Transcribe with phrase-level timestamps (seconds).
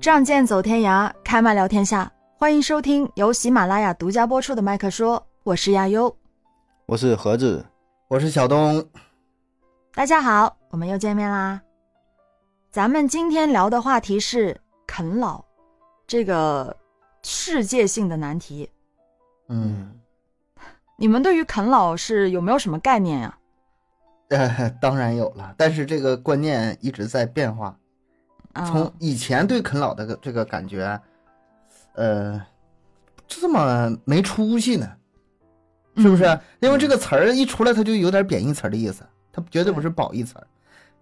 [0.00, 2.10] 仗剑走天涯，开麦聊天下。
[2.38, 6.16] 欢迎收听由喜马拉雅独家播出的《麦克说》，我是亚优，
[6.86, 7.66] 我是盒子，
[8.08, 8.82] 我是小东。
[9.92, 11.60] 大家好，我们又见面啦。
[12.70, 15.44] 咱们今天聊的话题是啃老，
[16.06, 16.74] 这个
[17.22, 18.70] 世界性的难题。
[19.50, 20.00] 嗯，
[20.96, 23.38] 你们对于啃老是有没有什么概念呀？
[24.30, 27.76] 呃，当然有了，但是这个观念一直在变化。
[28.66, 31.00] 从以前对啃老的这个感觉，
[31.94, 32.40] 呃，
[33.28, 34.88] 这么没出息呢？
[35.96, 36.38] 是不是？
[36.60, 40.46] 因为这个词儿一出来，它就有点贬义词的意思，它绝对不是褒义词儿。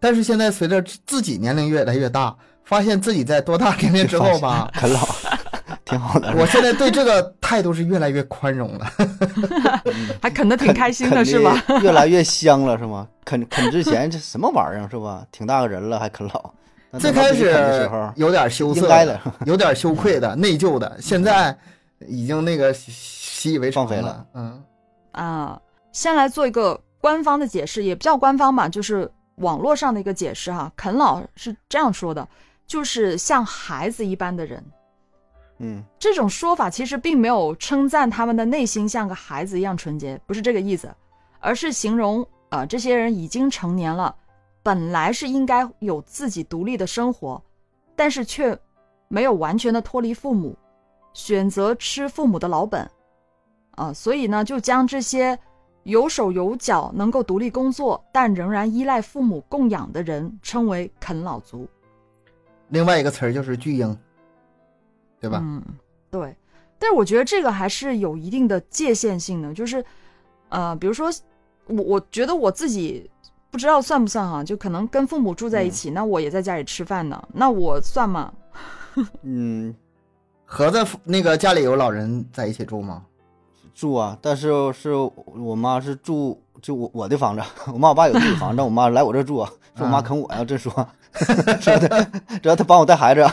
[0.00, 5.00] 但是现在随着自己年龄越来越大，发现自己在多大 年龄之后吧， 啃老
[5.84, 6.34] 挺好的。
[6.36, 8.86] 我现在对这个态度是越来越宽容了，
[10.20, 11.62] 还啃的挺开心的是吧？
[11.82, 13.08] 越来越香了是吗？
[13.24, 15.26] 啃啃之前这什么玩意儿是吧？
[15.32, 16.54] 挺大个人了还啃老。
[16.98, 17.50] 最开始
[18.16, 21.56] 有点羞涩的， 有点羞愧的、内疚的，现在
[22.06, 24.26] 已经那个习以为常了。
[24.34, 24.62] 嗯
[25.12, 25.60] 啊，
[25.92, 30.72] 先来做一个官方的解释，也不叫官方吧，就是网络上的一个解释哈。
[30.76, 32.26] 啃老是这样说的，
[32.66, 34.64] 就是像孩子一般的人。
[35.58, 40.88] 嗯，这种说法其实并没有称赞他们的内心像个孩子一样纯洁，不是这个意思，
[41.40, 44.14] 而是形容啊，这些人已经成年了。
[44.68, 47.42] 本来是应该有自己独立的生活，
[47.96, 48.54] 但是却
[49.08, 50.54] 没有完全的脱离父母，
[51.14, 52.86] 选择吃父母的老本，
[53.76, 55.38] 啊，所以呢，就将这些
[55.84, 61.66] 有手有脚、能够独立工作，但仍然依赖父母供养的人称为啃老族。
[62.68, 63.98] 另外一个词儿就是巨婴，
[65.18, 65.40] 对吧？
[65.42, 65.62] 嗯，
[66.10, 66.36] 对。
[66.78, 69.82] 但是我觉得这个还是有一定的界限性的，就是，
[70.50, 71.10] 呃，比如说，
[71.68, 73.10] 我我觉得我自己。
[73.50, 74.44] 不知道算不算哈？
[74.44, 78.32] 就可能跟父母住在一起，那我也在家里吃饭呢，那我算吗？
[79.22, 79.74] 嗯，
[80.44, 83.02] 盒子那个家里有老人在一起住吗？
[83.74, 87.42] 住啊，但是是我妈是住就我我的房子，
[87.72, 89.36] 我妈我爸有自己房子， 我妈来我这住，
[89.76, 90.72] 说我妈啃我呀，这说，
[91.60, 91.78] 主要
[92.42, 93.24] 主要他帮我带孩子，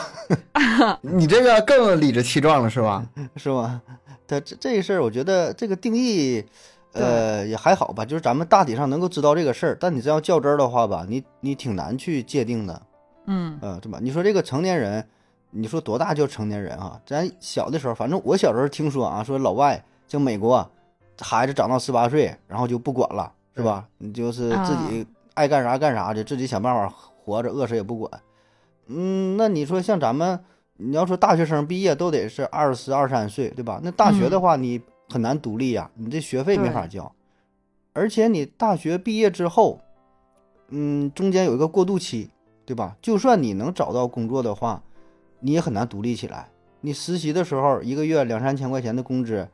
[1.02, 3.04] 你这个更理直气壮了是吧？
[3.36, 3.80] 是吧？
[4.28, 6.44] 他这这事儿，我觉得这个定义。
[6.98, 12.82] 呃，也还好吧，就是咱们大体上能够知道这个事儿，但你真要较真儿的话吧，你你挺难去界定的，
[13.26, 13.98] 嗯，呃，对吧？
[14.00, 15.06] 你说这个成年人，
[15.50, 17.00] 你说多大叫成年人啊？
[17.06, 20.68] 咱小的时候，反正我小时候听说啊，说老外像美国，
[21.20, 23.86] 孩子长到十八岁，然后就不管了，是吧？
[23.98, 26.92] 你就是自己爱干啥干啥去，自己想办法
[27.24, 28.10] 活着，饿死也不管。
[28.86, 30.38] 嗯，那你说像咱们，
[30.76, 33.80] 你要说大学生毕业都得是二十二三岁，对吧？
[33.82, 34.80] 那大学的话，你。
[35.08, 37.12] 很难独立呀，你这学费没法交，
[37.92, 39.80] 而且你大学毕业之后，
[40.68, 42.30] 嗯，中间有一个过渡期，
[42.64, 42.96] 对吧？
[43.00, 44.82] 就算你能找到工作的话，
[45.40, 46.48] 你也很难独立起来。
[46.80, 49.48] 你实习的时候，一个月两三千块钱的工资，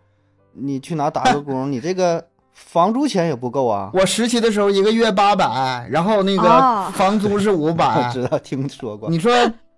[0.53, 3.91] 你去哪打个工， 你这个房租钱也不够啊。
[3.95, 9.09] 我实习的时候一个月八百，然后那个房租是五百， 知道听说过。
[9.09, 9.33] 你说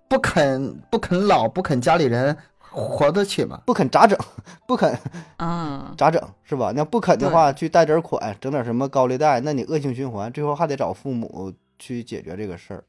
[0.07, 2.35] 不肯不肯老不肯家里人。
[2.75, 3.61] 活得起吗？
[3.65, 4.17] 不肯咋整？
[4.67, 4.99] 不肯，
[5.37, 6.73] 嗯，咋整是吧？
[6.75, 12.83] 那不肯的话，去贷点款，整点什么高利贷，那你恶性循环，最后还得找父母去解决这个事儿。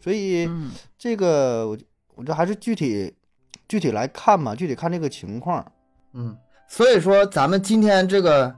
[0.00, 0.48] 所以，
[0.98, 1.78] 这个我
[2.14, 3.14] 我这还是具体
[3.66, 5.64] 具体来看嘛，具体看这个情况。
[6.12, 6.36] 嗯，
[6.68, 8.54] 所以说咱们今天这个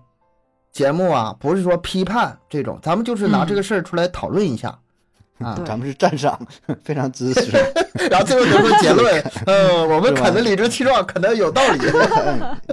[0.72, 4.76] 节目啊，不是说批判这种，咱们就是拿这个事儿出来讨论一下。
[5.40, 6.38] 啊，咱们是赞赏，
[6.84, 7.50] 非常支持，
[8.08, 11.80] 然后最后得出结论， 嗯，我们啃的理直气壮，啃的有道理，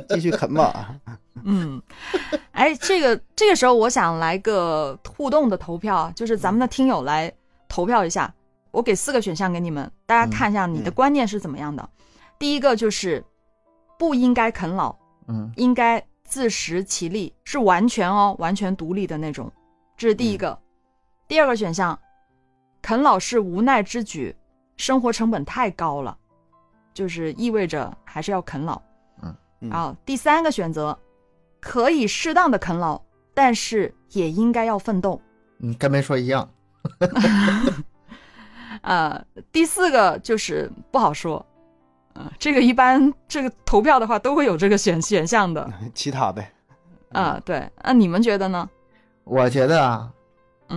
[0.10, 0.96] 继续啃吧。
[1.44, 1.82] 嗯，
[2.52, 7.34] 哎，这个这个时候我想来个互动的投票，就是咱们的听友来
[7.68, 8.32] 投票一下，
[8.70, 11.90] 我给四个选项给你们，大家看一下你的观念是怎么样的。
[12.38, 13.24] 第一个就是
[13.98, 14.96] 不应该啃老，
[15.28, 19.52] 嗯，应该自食其力，是完全哦，完全独立的那种，
[19.98, 20.56] 这是第一个。
[21.28, 21.98] 第二个选项。
[22.82, 24.36] 啃老是无奈之举，
[24.76, 26.18] 生活成本太高了，
[26.94, 28.82] 就是意味着还是要啃老。
[29.22, 29.36] 嗯，
[29.70, 30.98] 然后第三个选择，
[31.60, 33.00] 可以适当的啃老，
[33.34, 35.22] 但是也应该要奋斗。
[35.60, 36.50] 嗯，跟没说一样。
[38.82, 41.46] 呃，第四个就是不好说。
[42.16, 45.72] 嗯，这个一般这个投票的话都会有这个选选项的。
[45.94, 46.52] 其他呗。
[47.12, 47.70] 啊，对。
[47.84, 48.68] 那你们觉得呢？
[49.24, 50.12] 我觉得啊，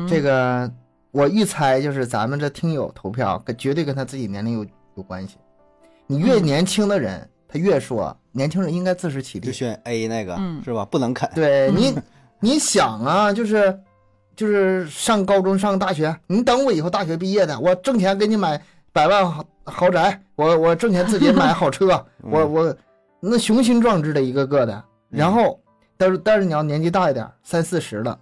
[0.07, 0.71] 这个。
[1.15, 4.67] 我一猜就是咱们这听友投票，跟绝对跟他自己年龄有
[4.97, 5.37] 有关系。
[6.09, 10.85] 你越年轻的人，他越说年轻人应该自食其力，就选 A 那个是吧？
[10.85, 11.31] 不能啃。
[11.33, 11.95] 对你，
[12.41, 13.79] 你想啊，就是
[14.35, 18.61] 就是上高中上大学，你等我以后大学毕业的，我挣钱给你买
[18.93, 19.25] 百万
[19.63, 22.77] 豪宅，我我挣钱自己买好车， 我我
[23.21, 24.85] 那雄心壮志的一个个的。
[25.11, 25.61] 然后，
[25.97, 28.19] 但是但是你要年纪大一点，三四十了，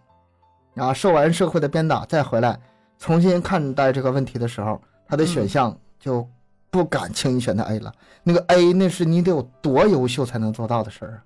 [0.77, 2.61] 啊，受完社会的鞭打再回来，
[3.03, 6.25] 重新看待这个问题的时候，他的选项就
[6.71, 7.93] 不敢轻易选择 A 了。
[8.23, 11.19] 那个 A 那是你得有多优秀才能做到的事儿啊。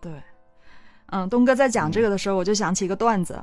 [0.00, 0.12] 对，
[1.10, 3.40] 嗯，东哥在讲这个的时候，我就想起一个段子，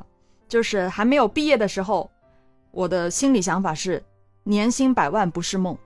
[0.50, 2.12] 就是还没有毕业的时候，
[2.72, 4.04] 我的心理想法是
[4.44, 5.78] 年薪百万不是梦，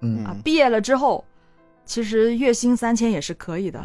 [0.00, 1.22] 嗯啊，毕业了之后。
[1.84, 3.84] 其实月薪三千也是可以的，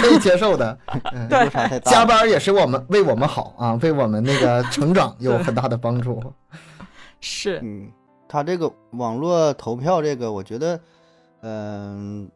[0.00, 0.78] 可以接受的。
[1.28, 6.22] 对，加班也是我们为我们好啊， 为我们那个成长有很大的帮助。
[7.20, 7.90] 是，嗯，
[8.28, 10.80] 他这个网络投票这个，我觉得，
[11.42, 12.30] 嗯，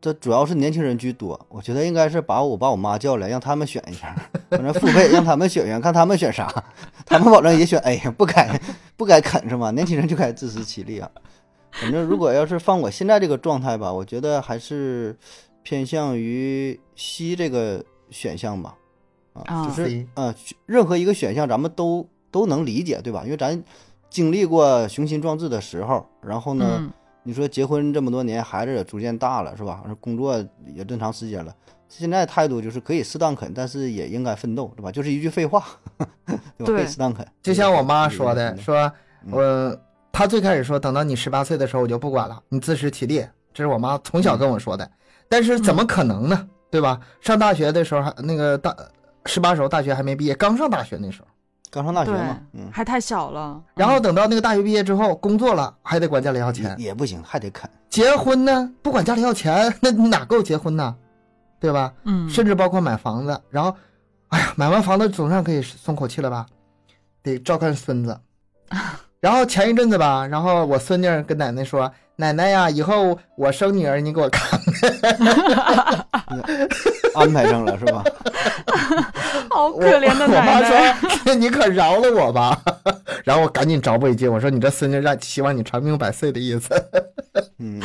[0.00, 1.38] 这主要是年轻人居多。
[1.48, 4.14] 我觉得应该是把我爸我妈叫来，让他们选一下，
[4.50, 6.46] 反正付费让他们选选，看他们选啥，
[7.04, 8.60] 他们保证也选 A，不该
[8.96, 9.70] 不该啃是吗？
[9.70, 11.10] 年轻人就该自食其力啊。
[11.72, 15.16] 反正如果要是放我现在这个状态吧，我觉得还是
[15.62, 18.76] 偏向于 C 这个选项吧，
[19.34, 20.34] 啊，就是呃，
[20.66, 23.22] 任何一个选项咱们都都能理解，对吧？
[23.24, 23.62] 因为咱
[24.08, 29.84] 经历过雄心壮志的时候，然后呢，你说结婚这么多年，孩子也逐渐大了，是吧？
[30.00, 30.36] 工作
[30.74, 31.54] 也这么长时间了，
[31.88, 34.90] 现在态度就是可以适当啃，但是也应该奋斗，对吧？
[34.90, 35.64] 就是一句废话，
[36.58, 36.72] 对吧？
[36.74, 38.92] 可以适当啃，就像我妈说的，说
[39.30, 39.80] 我。
[40.12, 43.24] 他最开始说，等到你十八岁的时候，我就不管了，你自食其力。
[43.52, 44.88] 这是我妈从小跟我说的。
[45.28, 46.48] 但是怎么可能呢？
[46.70, 47.00] 对吧？
[47.20, 48.74] 上大学的时候还那个大
[49.26, 51.26] 十八时候，大学还没毕业，刚上大学那时候，
[51.70, 53.60] 刚上大学嘛，嗯，还太小了。
[53.74, 57.68] 然后等到那个大学毕业之后，工作了还得管家里要钱，也不行，还得啃。
[57.88, 60.94] 结婚呢，不管家里要钱， 那你哪够结婚呢？
[61.58, 61.92] 对吧？
[62.04, 63.74] 嗯，甚至包括买房子，然后，
[64.28, 66.46] 哎呀，买完房子总算可以松口气了吧？
[67.22, 68.18] 得照看孙子。
[69.20, 76.06] 然后前一阵子吧，然后我孙女跟奶奶说：“奶奶呀，以后我生女儿，你给我看看。
[77.14, 78.02] ”安排上了是吧？
[79.50, 80.56] 好可怜的奶奶。
[80.56, 80.68] 我妈
[81.24, 82.58] 说： “你可饶了我吧。”
[83.24, 86.74] 然后我赶紧找补一句：“我说你这孙女让希望你长命百岁的意思。”
[87.58, 87.82] 嗯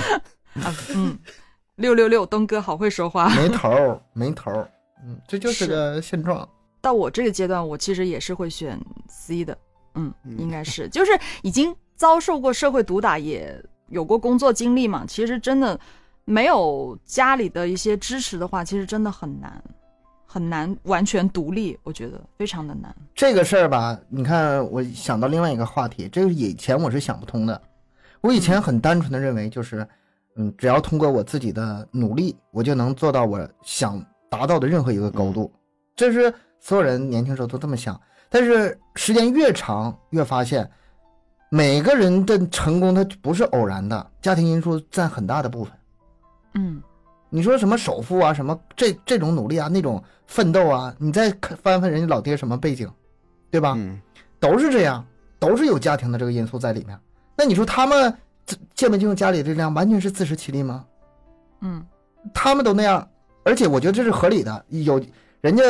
[1.75, 4.49] 六六六，东哥好会说话，没头没头
[5.05, 6.47] 嗯，这就是个现状。
[6.79, 8.79] 到我这个阶段，我其实也是会选
[9.09, 9.57] C 的。
[9.95, 11.11] 嗯，应该是，就是
[11.41, 15.05] 已经遭受过社会毒打，也有过工作经历嘛。
[15.07, 15.79] 其实真的
[16.25, 19.63] 没有家里的一些支持的话，其实真的很难，
[20.25, 21.77] 很难完全独立。
[21.83, 22.95] 我觉得非常的难。
[23.13, 27.61] 这个事儿吧，你看，我想到另外一个话题，这个以前我是想不通的。
[28.21, 29.87] 我以前很单纯的认为，就是
[30.35, 35.49] 嗯，只要通过我自己的努力，我就能做到我想达到的任何一个高度。
[35.95, 37.99] 这是所有人年轻时候都这么想。
[38.35, 40.69] 但是时间越长，越发现
[41.49, 45.71] 每个人的成功他不是偶然的，家庭因素占很大的部分。
[46.55, 46.83] 嗯，
[47.29, 51.33] 你说什么首富啊，什么这这种努力啊，那种奋斗啊，你再
[51.63, 52.91] 翻翻人家老爹什么背景，
[53.49, 53.73] 对吧？
[53.77, 53.97] 嗯，
[54.37, 55.07] 都是这样，
[55.39, 56.99] 都是有家庭的这个因素在里面。
[57.37, 58.13] 那你说他们
[58.73, 60.85] 借没借用家里的力量，完全是自食其力吗？
[61.61, 61.81] 嗯，
[62.33, 63.07] 他们都那样，
[63.45, 64.65] 而且我觉得这是合理的。
[64.67, 65.01] 有
[65.39, 65.63] 人家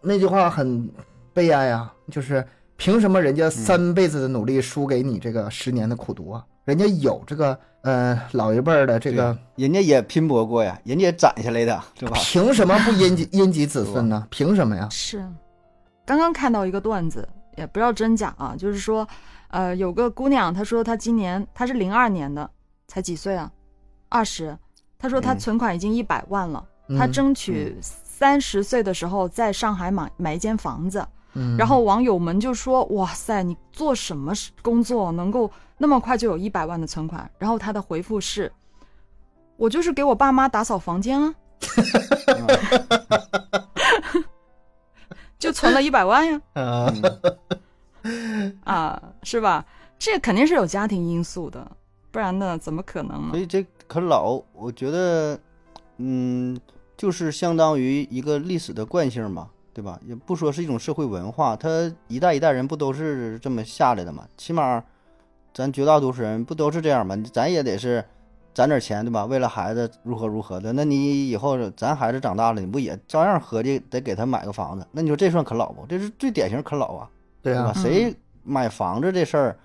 [0.00, 0.90] 那句话很。
[1.34, 1.92] 悲哀啊！
[2.10, 6.44] 就是凭什么人家三辈子的努力输给你这个十年的苦读啊？
[6.64, 12.16] 人家有这个呃老一辈的这个，人家也拼搏过呀，人家也攒下来的，是吧？
[12.22, 14.26] 凭什么不荫及 荫及子孙呢？
[14.30, 14.88] 凭什么呀？
[14.90, 15.28] 是，
[16.06, 19.06] 刚刚看到一个段子，也不知道真假啊，就是说，
[19.48, 22.48] 呃，有个姑娘，她说她今年她是零二年的，
[22.86, 23.50] 才几岁啊？
[24.08, 24.56] 二十。
[24.98, 26.64] 她说她存款已经一百万了，
[26.98, 31.06] 她争取三十岁的时候在上海买买一间房子。
[31.58, 38.50] 然后网友们就说：“哇塞，你做什么工作能够那么快就有一百万的存款？”然后他的回复是
[39.56, 41.34] ：“我就是给我爸妈打扫房间啊，
[45.38, 46.40] 就存了一百万呀。”
[48.64, 49.64] 啊，是吧？
[49.98, 51.66] 这肯定是有家庭因素的，
[52.10, 53.28] 不然呢，怎么可能呢？
[53.32, 55.38] 所以这可老，我觉得，
[55.96, 56.58] 嗯，
[56.96, 59.48] 就是相当于一个历史的惯性嘛。
[59.74, 59.98] 对吧？
[60.06, 64.24] 也不说是一种社会文化，他一代一代人不都是这么下来的嘛？
[64.36, 64.82] 起码，
[65.52, 67.16] 咱绝大多数人不都是这样嘛？
[67.32, 68.04] 咱也得是
[68.54, 69.24] 攒点钱，对吧？
[69.24, 70.72] 为了孩子如何如何的。
[70.72, 74.86] 那你以后咱孩子长大了，你不也照样合计得给他买个房子？
[74.92, 75.84] 那你说这算啃老不？
[75.86, 77.10] 这是最典型啃老啊，
[77.42, 77.72] 对吧？
[77.74, 78.14] 谁
[78.44, 79.58] 买房子这事儿，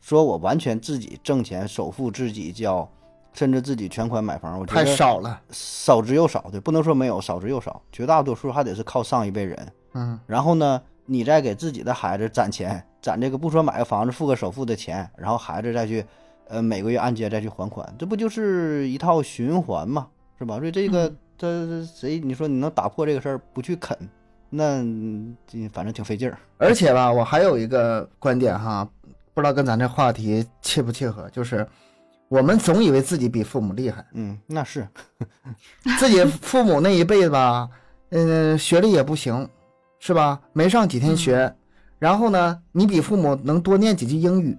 [0.00, 2.86] 说我完全自己挣钱，首付自己交。
[3.34, 6.46] 甚至自己全款买房，我觉得太少了，少之又少。
[6.50, 7.82] 对，不能说没有，少之又少。
[7.92, 9.72] 绝大多数还得是靠上一辈人。
[9.94, 16.04] 嗯，然后呢，你再给自己的孩子攒钱，攒这个不说买个房子付个首付的钱，然后孩子再去
[16.48, 20.58] 呃每个月按揭再去还款，这不就是一套循环嘛，是吧？
[20.58, 23.96] 所以这个这谁你说你能打破这个事儿不去啃，
[24.50, 24.80] 那
[25.46, 26.38] 这反正挺费劲儿。
[26.58, 28.88] 而且吧，我还有一个观点哈，
[29.32, 31.66] 不知道跟咱这话题切不切合，就是
[32.28, 34.88] 我们总以为自己比父母厉害，嗯，那是
[35.98, 37.68] 自己父母那一辈子吧，
[38.10, 39.48] 嗯，学历也不行，
[39.98, 40.40] 是吧？
[40.52, 41.54] 没上几天学，
[41.98, 44.58] 然后呢，你比父母能多念几句英语，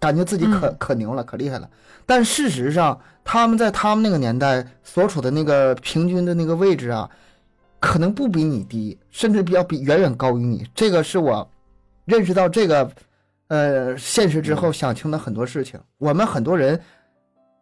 [0.00, 1.68] 感觉自己可可牛了，可厉害了。
[2.06, 7.10] 但事实上，他们在他们那个年代所处的那个平均的那个位置啊，
[7.80, 10.66] 可能不比你低，甚至比要比远远高于你。
[10.74, 11.46] 这个是我
[12.06, 12.90] 认识到这个
[13.48, 15.80] 呃现实之后想清了很多事情。
[15.98, 16.80] 我们很多人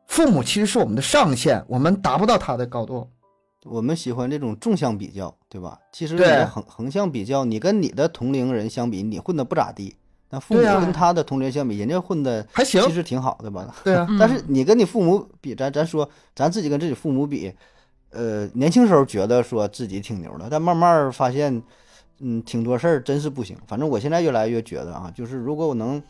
[0.06, 3.08] 父母其实是我们的上限，我们达不到他的高度。
[3.64, 5.76] 我们喜欢这种纵向比较，对吧？
[5.90, 9.96] 其实横横向比较，你跟你的同龄人相比，你混的不咋地。
[10.30, 13.74] 那父母跟他的同龄相比，人家混的还行其实挺好的吧？
[13.82, 17.52] 对啊，嗯但是你跟你父母比，咱咱说咱自己跟自己父母比，
[18.10, 21.60] 呃，年轻时候觉得说自己挺牛的，但慢慢发现，
[22.20, 23.56] 嗯，挺多事儿真是不行。
[23.66, 26.02] 反正我现在越来越觉得啊，就是如果我能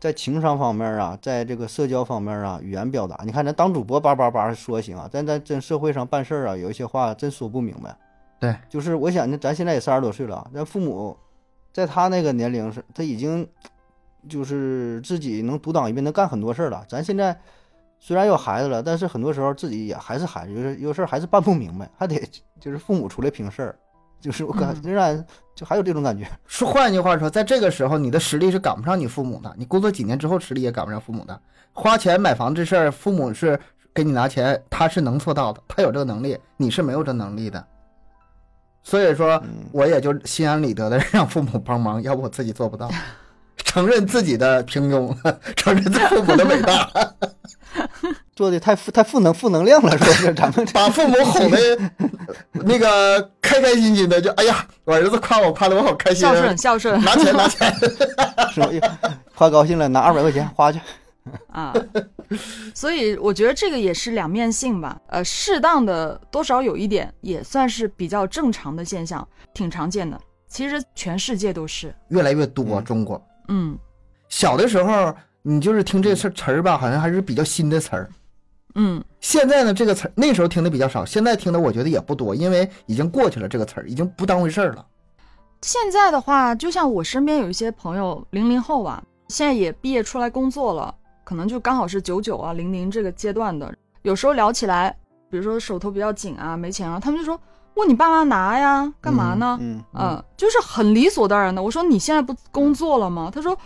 [0.00, 7.96] 在情商方面啊，在这个社交方面啊，语言表达，你看咱当主播叭叭叭说行啊，但在真社会上办事儿啊，有一些话真说不明白。
[8.40, 11.16] 对，就是我想呢，咱现在也三十多岁了啊，咱父母
[11.72, 13.46] 在他那个年龄是，他已经
[14.28, 16.84] 就是自己能独当一面，能干很多事儿了。
[16.88, 17.36] 咱现在
[18.00, 22.20] 虽然有孩子了，但是很多时候自己也还是孩子，就是有事儿还是办不明白，还得
[22.58, 23.78] 就是父母出来平事儿，
[24.22, 25.22] 就是我感仍然
[25.54, 26.24] 就还有这种感觉。
[26.46, 29.52] 说换句话说，在这个时候，你的实力是赶不上你父母的。
[29.58, 31.38] 你工作几年之后，实力也赶不上父母的。
[31.72, 33.58] 花钱买房这事儿，父母是
[33.92, 37.62] 给你拿钱，他是能做到的，他有这个能力，你是没有这能力的。
[38.84, 42.88] 所以说，嗯，我也就心安理得的让父母帮忙，要不我自己做不到。
[43.56, 45.14] 承认自己的平庸，
[45.56, 46.90] 承认父母的伟大，
[48.34, 51.58] 做的太负太负能负能量了，说是咱们这 把父母哄的，
[52.52, 57.70] 那个开开心心的，就哎呀，我儿子夸我，夸的我好开心，孝顺孝顺拿钱拿钱。
[58.52, 58.70] 是吧？
[59.02, 60.80] 哎花高兴了，拿二百块钱花去。
[61.52, 61.72] 啊，
[62.74, 64.98] 所以我觉得这个也是两面性吧。
[65.08, 70.18] 呃，适当的多少有一点，也算是比较正常的现象，挺常见的。
[70.48, 73.22] 其实全世界都是，越来越多，嗯中国。
[73.48, 73.78] 嗯
[74.28, 78.08] 小的时候，你就是听这词词儿吧，好像还是比较新的词儿。
[78.74, 84.86] 嗯现在呢，这个词儿那时候听的比较少，现在听的我觉得也不多，因为已经过去了，这个词儿已经不当回事儿了。
[85.60, 93.72] 现在的话，就像我身边有一些朋友，零零后啊，现在也毕业出来工作了，可能就刚好是九九啊、零零这个阶段的。
[94.02, 94.96] 有时候聊起来，
[95.30, 97.38] 比如说手头比较紧啊、没钱啊，他们就说
[97.74, 99.56] 问你爸妈拿呀，干嘛呢？
[99.60, 101.62] 嗯嗯，就是很理所当然的。
[101.62, 103.30] 我说你现在不工作了吗？
[103.32, 103.56] 他说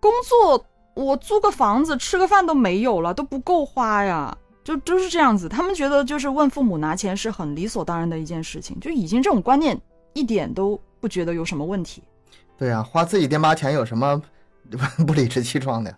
[0.00, 0.64] 工作
[1.04, 4.36] 我租个房子吃个饭都没有了，都不够花呀。
[4.62, 9.78] 就就是这样子，他们觉得就是问父母拿钱是很理所当然的一件事情，就已经这种观念
[10.12, 12.02] 一点都不觉得有什么问题。
[12.58, 14.20] 对呀、花自己爹妈钱有什么
[15.06, 15.96] 不理直气壮的？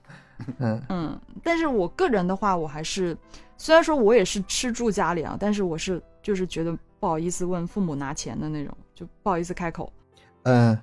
[0.59, 3.17] 嗯，嗯，但是我个人的话，我还是
[3.57, 9.93] 虽然说我也是吃住家里啊，但是我是就是觉得不好意思问父母拿钱的那种，就不好意思开口。
[10.45, 10.79] 嗯，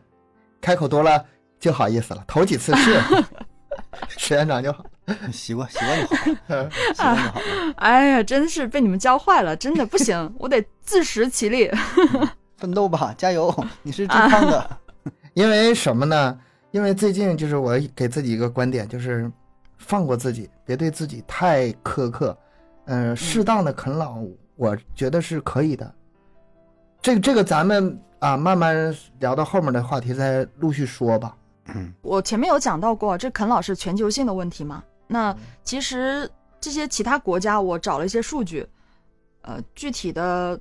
[0.62, 1.26] 开口多了
[1.60, 3.02] 就好意思了，头几次是，
[4.10, 4.86] 时间长就好。
[5.34, 6.16] 习惯习惯就好，
[6.94, 7.74] 习惯就好了。
[7.78, 11.72] 哎呀，真是被你们教坏了，真的不行，我得自食其力。
[12.58, 13.52] 奋斗吧，加油！
[13.82, 14.78] 你是最胖的。
[15.34, 16.40] 因为什么呢？
[16.72, 19.32] 因为最近就是我给自己一个观点，就是
[19.78, 22.38] 放过自己，别对自己太苛刻。
[22.86, 24.18] 嗯、适当的啃老，
[24.56, 25.92] 我觉得是可以的。
[27.02, 31.36] 这个这个咱们啊，慢慢聊到后面的话题再陆续说吧。
[32.02, 34.84] 我前面有讲到过，这啃老是全球性的问题嘛。
[35.08, 38.68] 那其实这些其他国家，我找了一些数据，
[39.42, 40.60] 呃，具体的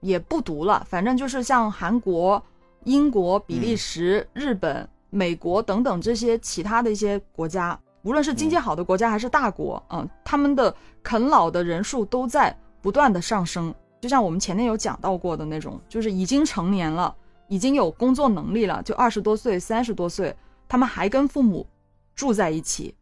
[0.00, 2.42] 也不读了，反正就是像韩国、
[2.84, 13.74] 英国、比利时、日本、美国等等这些其他的一些国家，无论是经济好的国家还是大国，嗯、他们的啃老的人数都在不断的上升。
[14.00, 17.14] 就像我们前面有讲到过的那种，就是已经成年了，
[17.48, 20.34] 已经有工作能力了，就二十多岁、三十多岁，
[20.70, 21.66] 他们还跟父母
[22.14, 22.94] 住在一起，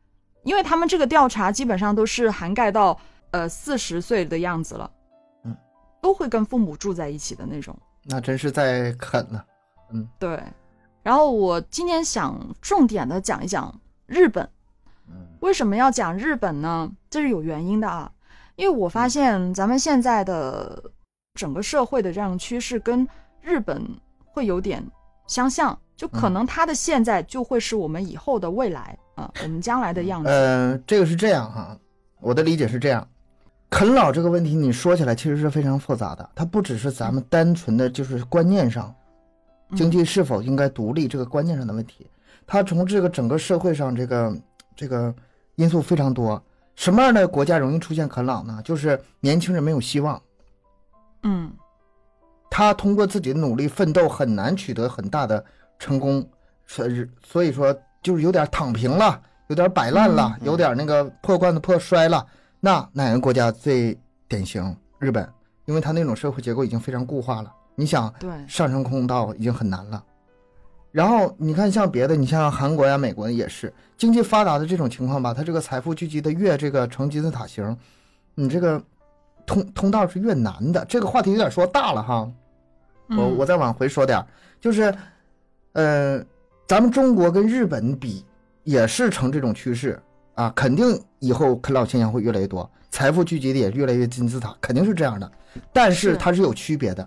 [0.43, 2.99] 因为他们这个调查基本上都是涵盖到
[3.31, 4.91] 呃四十岁的样子了，
[5.45, 5.55] 嗯，
[6.01, 7.79] 都会跟父母住在一起的那种。
[8.05, 9.45] 那真是在啃呢。
[10.19, 10.43] 对，
[11.03, 14.49] 然后我今天想重点的讲一讲日本。
[15.11, 16.91] 嗯为什么要讲日本呢？
[17.09, 18.11] 这是有原因的啊，
[18.57, 20.91] 因为我发现咱们现在的
[21.35, 23.07] 整个社会的这样趋势跟
[23.41, 23.87] 日本
[24.33, 24.85] 会有点
[25.27, 30.29] 相像，就可能他的现在就会是我们以后的未来啊，我们将来的样子。
[30.29, 31.77] 呃，这个是这样哈，
[32.21, 33.05] 我的理解是这样，
[33.69, 38.95] 啃老这个问题你说起来其实是非常复杂的，它不只是咱们单纯的就是观念上，
[39.75, 42.09] 经济是否应该独立这个观念上的问题，
[42.47, 44.39] 它从这个整个社会上这个
[44.77, 45.13] 这个
[45.57, 46.41] 因素非常多。
[46.77, 48.63] 什么样的国家容易出现啃老呢？
[48.65, 50.23] 就是年轻人没有希望，
[51.25, 51.51] 嗯，
[52.49, 55.45] 他通过自己的努力奋斗很难取得很大的。
[55.79, 56.29] 成功，
[56.67, 62.27] 所以所以说就是有点躺平了，有点摆烂了，有点那个破罐子破摔了。
[62.61, 64.77] 那哪个国家最典型？
[64.99, 65.29] 日本，
[65.67, 67.53] 因为它那种社会结构已经非常固化了。
[67.77, 70.03] 你想，对上升通道已经很难了。
[70.91, 77.77] 然后你看像别的，你像韩国呀、美国也是经济发达的这种情况吧，它这个财富聚集的越这个成金字塔形，
[78.35, 78.83] 你这个
[79.47, 80.85] 通通道是越难的。
[80.87, 82.29] 这个话题有点说大了哈，
[83.11, 84.21] 我我再往回说点，
[84.61, 84.93] 就是。
[85.73, 86.25] 呃，
[86.67, 88.25] 咱们中国跟日本比，
[88.65, 90.01] 也是呈这种趋势
[90.35, 95.31] 啊，肯定以后啃老现象会越来越多，财富聚集的也越来越金字塔，肯定是这样的。
[95.73, 97.07] 但是它是有区别的，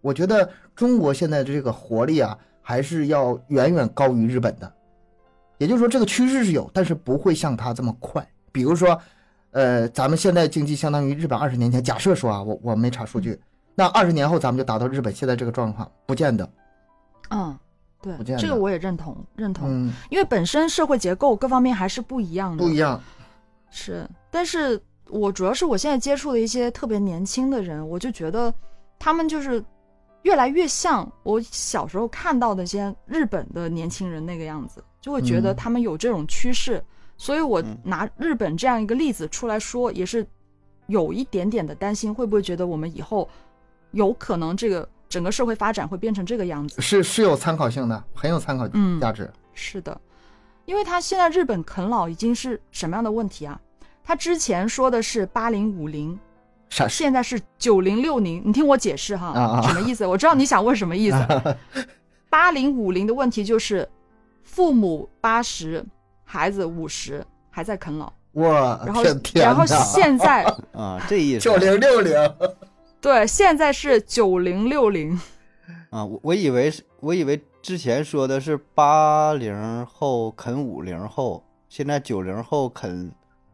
[0.00, 4.72] 我觉得中国现在的这个活力啊，还是要远远高于日本的。
[5.58, 8.24] 也就是说，这个趋势是有，但是不会像它这么快。
[8.52, 8.96] 比如说，
[9.50, 13.38] 呃，咱们现在经济相当于日本二十年前，假设说啊，我我没查数据，
[13.74, 16.48] 那二十年后咱们就达到日本现在这个状况，不见得。
[17.30, 17.58] 嗯。
[18.00, 23.02] 对，这个我也认同，认同，因为本身社会结构各方面还是不一样的，不一样，
[23.70, 24.08] 是。
[24.30, 28.54] 但是我主要是我现在接触的一些特别年轻的人，我就觉得
[29.00, 29.62] 他们就是
[30.22, 36.80] 越来越像我小时候看到的一些日本的年轻人那个样子，就会觉得他们有这种趋势。
[37.16, 40.24] 所以我拿日本这样一个例子出来说，也是
[40.86, 43.28] 有一点点的担心，会不会觉得我们以后
[43.90, 44.88] 有可能这个。
[45.08, 48.68] 整个社会发展会变成这个样子，是是有参考性的，很有参考
[49.00, 49.30] 价值。
[49.54, 49.98] 是的，
[50.66, 53.58] 因为他现在日本啃老已经是什么样的问题啊？
[54.04, 56.18] 他之前说的是八零五零，
[56.88, 58.42] 现在是九零六零。
[58.44, 60.06] 你听我解释哈，什么意思？
[60.06, 61.16] 我知道你想问什么意思。
[62.30, 63.88] 八零五零的问题就是
[64.44, 65.84] 父母八十，
[66.24, 68.12] 孩子五十，还在啃老。
[68.32, 69.02] 哇，然后
[69.34, 72.14] 然后现在 啊，这意思九零六零。
[73.00, 75.18] 对，现在是九零六零，
[75.90, 83.08] 啊，我我以为是，我以为之前说的是八零后啃五零后，现在九零后啃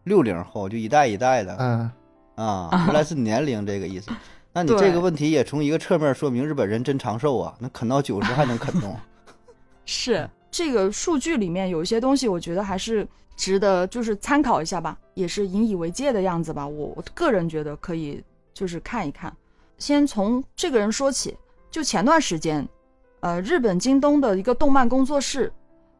[0.04, 1.90] 六零后，就一代一代的，嗯，
[2.36, 4.10] 啊，原来是年龄这个意思。
[4.54, 8.96] 那你这个问题也从一个侧面说明日本人真长寿啊，那啃到九十还能啃动。
[9.84, 16.66] 是这个数据里面有一些东西，我觉得还是值得就是参考一下吧，也是引以为戒的样子吧。
[16.66, 18.24] 我我个人觉得可以。
[18.54, 19.36] 就是看一看，
[19.76, 21.36] 先从这个人说起。
[21.70, 22.66] 就前段时间，
[23.18, 25.52] 呃，日本京东的一个动漫工作室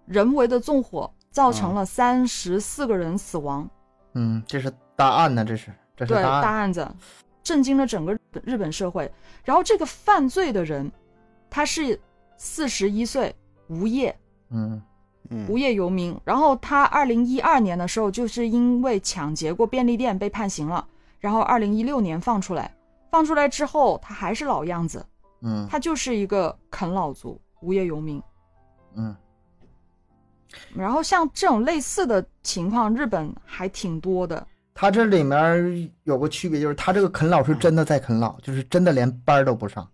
[0.06, 3.68] 人为的纵火，造成了三十四个人死亡。
[4.12, 6.88] 嗯，这是大案呢，这是这是对大案子，
[7.42, 9.12] 震惊了整个日本社会。
[9.42, 10.88] 然后这个犯罪的人，
[11.50, 12.00] 他是
[12.36, 13.34] 四十一岁，
[13.66, 14.16] 无业，
[14.50, 14.80] 嗯
[15.28, 16.16] 嗯，无业游民。
[16.22, 20.86] 然后他二零一二年的时候，就是因为抢劫过便利店被判刑了。
[21.24, 22.70] 然后二零一六年放出来，
[23.10, 25.02] 放出来之后他还是老样子，
[25.40, 28.22] 嗯，他就是一个啃老族、无业游民，
[28.94, 29.16] 嗯。
[30.74, 34.46] 然后像这种类似的情况，日本还挺多的。
[34.74, 39.88] 他这里面有个区别，就是他这个啃老是真的在啃老，就是真的连班都不上，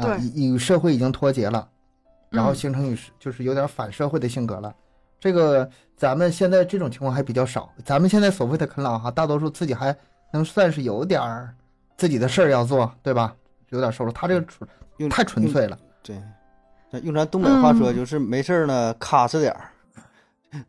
[0.00, 1.68] 对，与社会已经脱节了，
[2.30, 4.72] 然后形成与就是有点反社会的性格了。
[5.18, 9.92] 这个咱们现在这种情况还比较少，咱们现在所谓的啃老哈，大多数自己还。
[10.32, 11.54] 能算是有点儿
[11.96, 13.34] 自己的事儿要做，对吧？
[13.70, 14.12] 有点收入。
[14.12, 15.78] 他这个纯太纯粹了。
[16.02, 16.20] 对，
[17.02, 19.70] 用咱东北话说，就是没事儿呢，咔哧点儿，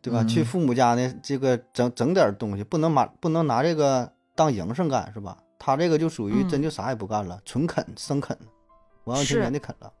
[0.00, 0.22] 对吧？
[0.24, 5.36] 去父母家呢，这个整整点东西，不能拿不能拿这个当营生干，是吧？
[5.58, 8.36] 他这个就属于真就啥也不干了，纯啃生啃，
[9.04, 9.92] 完完全全的啃了。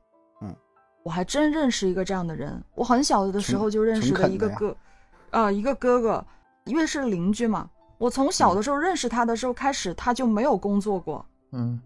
[0.42, 0.54] 嗯，
[1.02, 4.76] 我还真认识一个这样的人，我很小的时候就认识了一个哥，
[5.30, 6.24] 啊，一个哥哥，
[6.64, 7.68] 因为是邻居嘛。
[8.02, 11.24] 我从小的时候认识他的时候开始，他就没有工作过。
[11.52, 11.80] 嗯，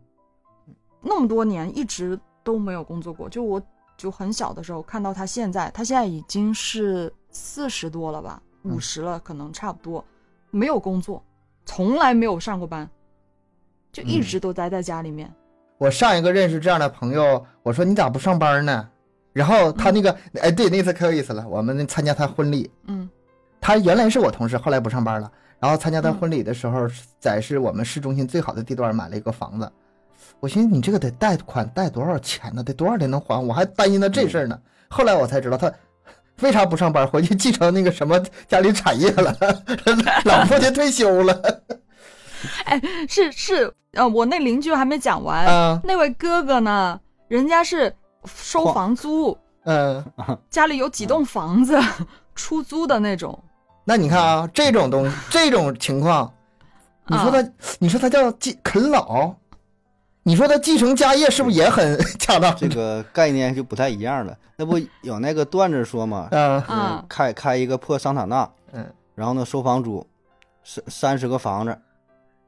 [1.02, 3.28] 那么多年一直都没有工作过。
[3.28, 3.60] 就我
[3.98, 10.02] 就很小的时候看到他，现在他现在已经是四十多了吧，五十了可能差不多，
[10.50, 11.22] 没有工作，
[11.66, 12.88] 从来没有上过班，
[13.92, 15.30] 就一直都待在家里面。
[15.76, 18.88] 我上一个认识这样的朋友，我说你咋不上班呢？
[19.34, 22.70] 然后他那个，哎，对，那次可有意思了，我们参加他婚礼。
[22.86, 23.06] 嗯，
[23.60, 25.30] 他原来是我同事，后来不上班了。
[25.58, 26.86] 然后参加他婚礼的时候，
[27.18, 29.72] 在是我们市中心最好的地段买了一个房子，
[30.38, 32.62] 我寻思你这个得贷款贷多少钱呢？
[32.62, 33.44] 得多少年能还？
[33.46, 34.58] 我还担心他这事儿呢。
[34.88, 35.72] 后来我才知道他
[36.40, 39.34] 为啥不上班，回去继承那个什么家里产业了，
[40.26, 41.62] 老父亲退休了。
[42.66, 47.92] 哎，是是，呃，我那邻居还没讲完，那位哥哥呢，人家是
[48.26, 50.04] 收房租，嗯，
[50.50, 51.80] 家里有几栋房子
[52.36, 53.42] 出租的那种。
[53.88, 56.34] 那你看啊，这种东西， 这种情况，
[57.06, 59.32] 你说他，你说他叫继啃老，
[60.24, 62.52] 你说他继承家业是不是也很 恰当？
[62.56, 64.36] 这个概念就不太一样了。
[64.56, 70.04] 那不有那个段子说嘛，嗯，开开一个破桑塔纳，嗯，然后呢收房租，
[70.64, 71.78] 三三十个房子，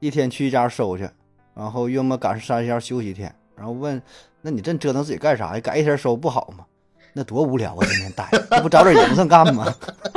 [0.01, 1.09] 一天去一家收去，
[1.55, 4.03] 然后月末赶上三十天休息一天，然后问，
[4.41, 5.61] 那你这折腾自己干啥呀？
[5.61, 6.65] 赶一天收不好吗？
[7.19, 7.79] 那多无聊啊！
[7.85, 9.67] 天天待，这不找点营生干吗？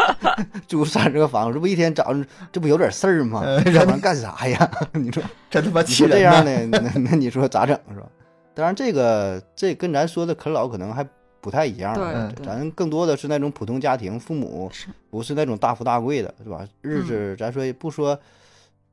[0.67, 3.41] 租三十个房子，这不一天早上，这不有点事儿吗？
[3.65, 4.71] 这玩意干啥呀？
[4.93, 6.11] 你说真他妈气人！
[6.11, 8.05] 这样的，那那你说咋整是吧？
[8.53, 11.03] 当然，这个这跟咱说的啃老可能还
[11.39, 11.95] 不太一样。
[11.95, 14.71] 对，咱更多的是那种普通家庭，父母
[15.09, 16.63] 不是那种大富大贵的，是吧？
[16.81, 18.19] 日子咱说不说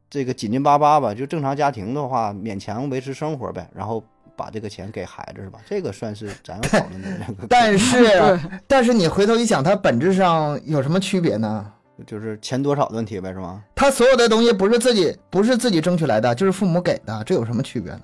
[0.09, 3.68] 这个紧紧巴巴吧，就正常家庭的话，勉强维持生活呗。
[3.75, 4.03] 然后。
[4.38, 5.59] 把这个钱给孩子是吧？
[5.68, 7.46] 这个算是咱要讨论的那个。
[7.51, 11.72] 但是， 但是你回头一想，它本质上有什么区别呢？
[12.07, 13.61] 就是钱多少的问题呗，是吗？
[13.74, 18.03] 他所有的东西不是自己不是自己争取来的，就是父母给的，这有什么区别呢？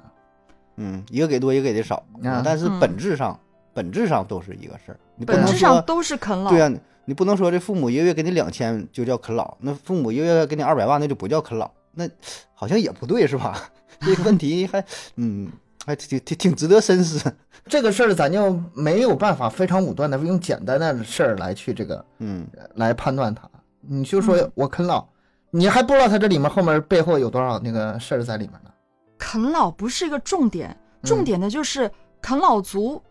[0.79, 2.05] 嗯，一个给多，一个给的少，
[2.45, 3.39] 但是本质上
[3.73, 4.99] 本质上都是一个事儿。
[5.25, 6.51] 本质上都是啃老。
[6.51, 6.69] 对呀，
[7.05, 12.09] 你不能说这父母一个月给你两千就叫啃老，那父母一个月给你二百万那就不叫啃老，那
[12.53, 13.71] 好像也不对是吧？
[14.03, 15.49] 这个问题还嗯。
[15.85, 17.33] 还挺挺挺值得深思，
[17.69, 23.49] 这个事儿咱就没有办法非常武断的用简单的事儿来去这个，嗯，来判断它。
[23.81, 25.07] 你就说我啃老，
[25.51, 28.71] 你还不知道他这里面后面背后有多少那个事儿在里面呢？
[29.19, 31.91] 啃老不是一个重点，重点的就是
[32.23, 33.03] 啃老族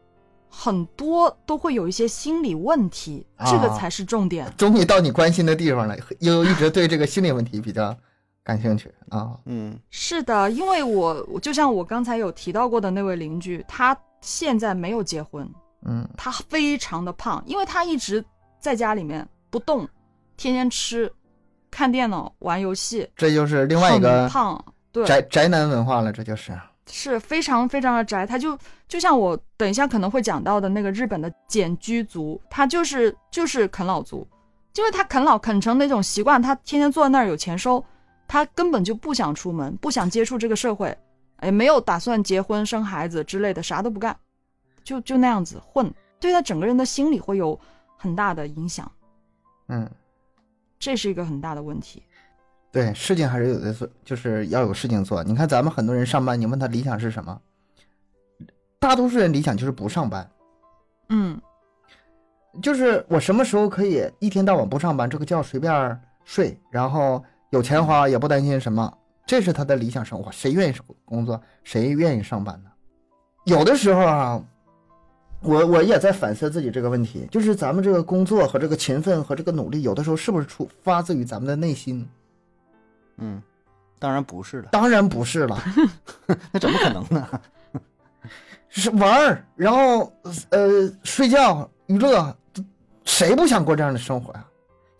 [0.49, 4.51] 很多都会有一些心理问题，这个才是重点。
[4.57, 7.95] 终于到你关心的地方了，悠悠一直对这个心理问题比较。
[8.43, 15.49] 感兴趣啊，嗯，是的，因为我就像我刚才有提到过的那位邻居，他现在没有结婚，
[15.85, 18.23] 嗯，他非常的胖，因为他一直
[18.59, 19.87] 在家里面不动，
[20.35, 21.09] 天天吃，
[21.71, 26.51] 看电脑，玩游戏，这就是另外一个胖，对，宅宅男文化了，这就是。
[26.91, 34.27] 是非常非常的宅，他就就像我等一下可能会讲到的那个日本的简居族，他就是就是啃老族，
[34.75, 37.83] 因为他啃老啃成那种习惯，他天天坐在那儿有钱收。
[38.27, 40.97] 他根本就不想出门，不想接触这个社会，
[41.43, 44.17] 也没有打算结婚生孩子之类的，啥都不干，
[44.83, 47.59] 就就那样子混，对他整个人的心理会有
[47.95, 48.91] 很大的影响。
[49.67, 49.87] 嗯，
[50.79, 52.01] 这是一个很大的问题。
[52.71, 55.23] 对，事情还是有的做，就是要有事情做。
[55.23, 57.39] 你看咱们很多人上班，你问他理想是什么？
[58.79, 60.27] 大多数人理想就是不上班。
[61.09, 61.39] 嗯，
[62.63, 67.23] 就是我什么时候可以一天到晚不上班，这个觉随便睡，然后。
[67.53, 68.91] 有钱花也不担心什么，
[69.27, 70.31] 这是他的理想生活。
[70.31, 71.39] 谁愿意工作？
[71.63, 72.71] 谁愿意上班呢？
[73.43, 74.43] 有的时候啊，
[75.41, 82.09] 我我也在反思自己这个问题，就是咱们这个工作和这个勤奋和这个努力，有的时候是不是出发自于咱们的内心？
[83.17, 83.39] 嗯，
[83.99, 85.63] 当然不是了， 当然不是了，
[86.51, 87.41] 那怎么可能呢？
[88.69, 90.11] 是玩儿，然后
[90.49, 92.35] 呃睡觉娱乐，
[93.05, 94.43] 谁不想过这样的生活呀？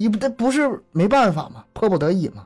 [0.03, 1.63] 你不，这不是没办法嘛？
[1.71, 2.45] 迫不得已嘛？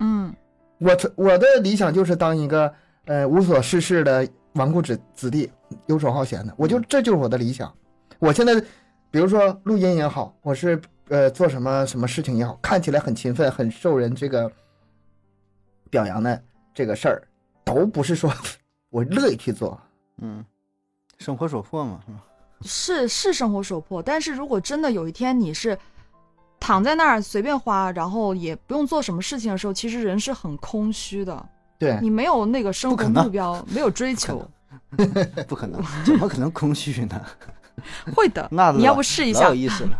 [0.00, 0.34] 嗯，
[0.76, 2.70] 我我的理想就是当一个
[3.06, 5.50] 呃无所事事的纨绔子子弟，
[5.86, 6.52] 游手好闲的。
[6.58, 7.74] 我就这就是我的理想。
[8.18, 8.60] 我现在，
[9.10, 14.52] 比如说录音也好，我是呃做什么什么事情也好，看起来很勤奋、很受人这个
[15.88, 17.22] 表扬的这个事儿，
[17.64, 18.30] 都不是说
[18.90, 19.80] 我乐意去做。
[20.18, 20.44] 嗯，
[21.16, 22.00] 生活所迫嘛，
[22.60, 24.02] 是是生活所迫。
[24.02, 25.78] 但是如果真的有一天你是。
[26.58, 31.44] 躺在那儿随便花，然后也不用做什么事情的时候，其实人是很空虚的。
[31.78, 34.42] 对你没有那个生活目标，没有追求，
[35.46, 37.20] 不可能， 怎么可能空虚呢？
[38.14, 39.48] 会的， 那你要不试一下？
[39.48, 39.90] 有意思了。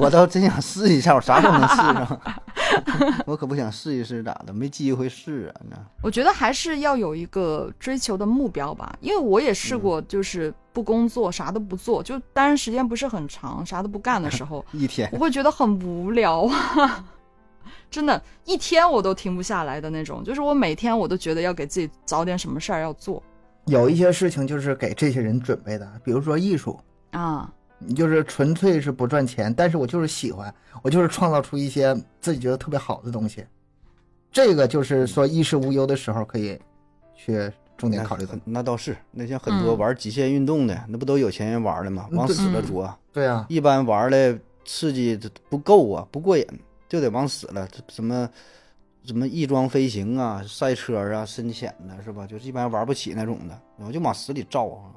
[0.00, 2.20] 我倒真想试一下，我啥时候能试上？
[3.26, 5.60] 我可不想试一试咋的，没机会试啊！
[5.70, 17.04] 那我觉得还是要有一个追求的目标吧，因为我也试过，就是不工作，啥都不做，就当然时间不是很长，啥都不干的时候， 一天我会觉得很无聊啊，
[17.90, 23.22] 真的，一天我都停不下来的那种，就是我每天我都觉得要给自己找点什么事儿要做。
[23.66, 26.78] 有一些事情就是给这些人准备的，比如说艺术
[27.12, 27.50] 啊。
[27.52, 27.61] 你
[27.94, 33.44] 就是纯粹是不赚钱，但是我就是喜欢，我就是创造出一些自己觉得特别好的东西，
[34.30, 36.58] 这个就是说衣食无忧的时候可以
[37.14, 38.38] 去重点考虑的。
[38.44, 42.08] 那倒是，那像很多玩极限运动的，那不都有钱人玩的吗？
[42.12, 42.92] 往死了作。
[43.12, 45.18] 对啊，一般玩的刺激
[45.48, 46.46] 不够啊，不过瘾，
[46.88, 47.68] 就得往死了。
[47.88, 48.28] 什么
[49.04, 52.26] 什么翼装飞行啊、赛车啊、深潜的，是吧？
[52.26, 54.94] 就是一般玩不起那种的，然后就往死里造啊。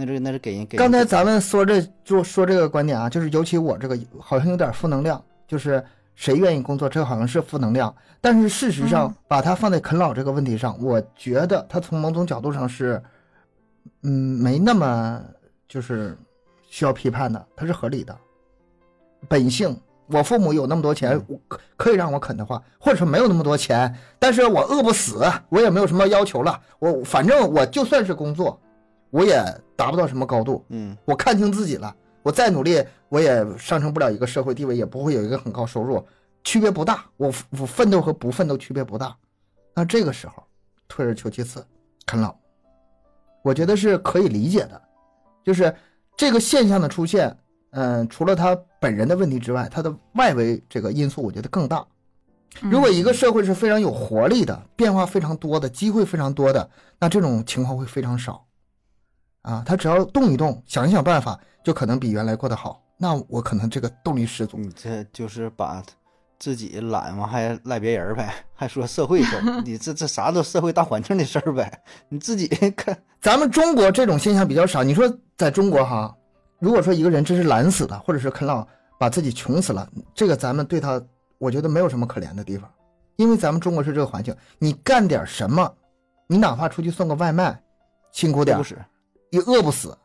[0.00, 0.78] 那这那是给人给。
[0.78, 5.84] 刚才咱们说这就说这个观点啊，就是尤其我这个好像有点负能量，就是
[6.14, 7.94] 谁愿意工作，这好像是负能量。
[8.20, 13.02] 但是事实上，把它放在啃老这个问题上，我觉得它从某种角度上是，
[14.02, 15.22] 嗯，没那么
[15.68, 16.16] 就是
[16.68, 18.16] 需要批判的，它是合理的。
[19.28, 19.74] 本性，
[20.06, 21.40] 我父母有那么多钱，我
[21.76, 28.60] 可以让我啃的话，或者说没有那么多钱，但是我饿不死，我也没有什么要求了，我反正我就算是工作。
[29.10, 29.42] 我也
[29.76, 36.04] 达不到什么高度，嗯，我看清自己了，我再努力，我也上升不了一个社会地位，也不会有一个很高收入，
[36.44, 39.16] 区别不大，我我奋斗和不奋斗区别不大，
[39.74, 40.42] 那这个时候
[40.88, 41.64] 退而求其次，
[42.06, 42.34] 啃老，
[43.42, 44.80] 我觉得是可以理解的，
[45.44, 45.74] 就是
[46.16, 47.36] 这个现象的出现，
[47.70, 51.86] 嗯，除了他本人的问题之外，他的外围这个因素我觉得更大。
[52.60, 56.68] 如果一个社会是非常有活力的，变化非常多的，机会非常多的，
[56.98, 58.44] 那这种情况会非常少。
[59.42, 62.82] 啊，他只要动一动，想一想办法，就可能比原来过得好。
[62.96, 64.58] 那我可能这个动力十足。
[64.58, 65.82] 你这就是把
[66.38, 69.62] 自己懒嘛，还赖别人呗，还说社会事儿。
[69.64, 71.82] 你这这啥都社会大环境的事儿呗。
[72.08, 74.82] 你自己看，咱们中国这种现象比较少。
[74.82, 76.14] 你说在中国哈，
[76.58, 78.66] 如果说一个人真是懒死了，或者是啃老
[78.98, 81.02] 把自己穷死了，这个咱们对他，
[81.38, 82.70] 我觉得没有什么可怜的地方，
[83.16, 84.36] 因为咱们中国是这个环境。
[84.58, 85.74] 你干点什么，
[86.26, 87.58] 你哪怕出去送个外卖，
[88.12, 88.76] 辛苦点不是。
[89.30, 89.96] 也饿不死，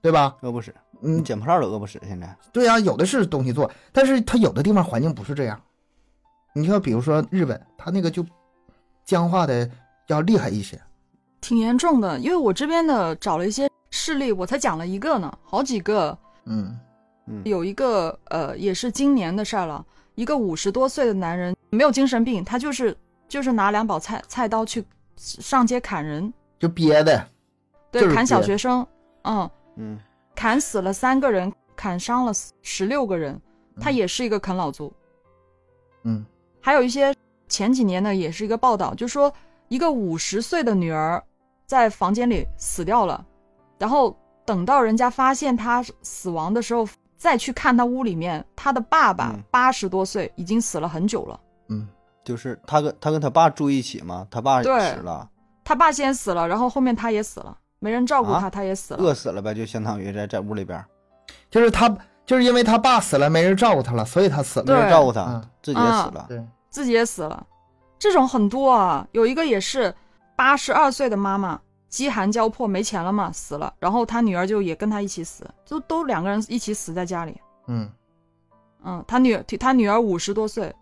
[0.00, 0.36] 对吧？
[0.42, 2.00] 饿不死，嗯，捡破烂都饿不死。
[2.06, 5.60] 现在对呀，有的是东西做，但是它有的地方环境不是这样。
[6.54, 8.24] 你说，比如说日本，它那个就
[9.04, 9.68] 僵化的
[10.08, 10.80] 要厉害一些，
[11.40, 12.18] 挺严重的。
[12.18, 16.16] 因为我这边的找了一些事例，我才讲了一个呢，好几个。
[16.44, 16.78] 嗯
[17.26, 19.84] 嗯，有一个呃，也是今年的事儿了。
[20.16, 22.94] 一个五十多岁的男人，没有精神病，他就是
[23.28, 24.84] 就是拿两把菜菜刀去
[25.16, 27.26] 上街砍人，就憋的。
[27.92, 28.84] 对，砍小学生，
[29.22, 29.98] 嗯嗯，
[30.34, 33.40] 砍死了三个人，砍伤了十六个人，
[33.78, 34.92] 他也是一个啃老族，
[36.04, 36.24] 嗯，
[36.60, 37.14] 还有一些
[37.48, 39.32] 前几年呢，也是一个报道，就说
[39.68, 41.22] 一个五十岁的女儿
[41.66, 43.24] 在房间里死掉了，
[43.78, 51.86] 然后等到人家发现她死亡的时候，再去看她屋里面，她的爸爸八十多岁，已经死了很久了，嗯，
[52.24, 55.28] 就是他跟他跟他爸住一起嘛，他爸死了，
[55.62, 57.58] 他爸先死了，然后后面他也死了。
[57.82, 60.82] 没人照顾他，他也死了，饿死了呗，就相当于在在屋里边，
[61.50, 61.88] 就是他
[62.24, 67.44] 就是因为他爸死了，没人照顾他了，所以他死了，没人照顾他，自己也死了，对，自己也死了，
[67.98, 69.92] 这种很多啊，有一个也是
[70.36, 77.90] 八十二岁的妈妈，饥寒交迫，没钱了嘛，死了，然后他女儿就也跟他一起死，就都两个人一起死在家里，嗯，
[78.84, 80.72] 嗯，他女他女儿五十多岁，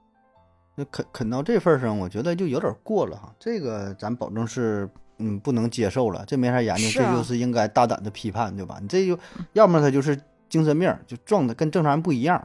[0.75, 4.87] 那啃啃到这份上，我觉得就有点过了哈，这个咱保证是。
[5.21, 8.79] 嗯，不能接受了，这没啥研究，这就是应该大胆的批判，对吧？
[8.81, 9.19] 你这就
[9.53, 12.41] 要么他就是精神病，就状态跟正常人不一样；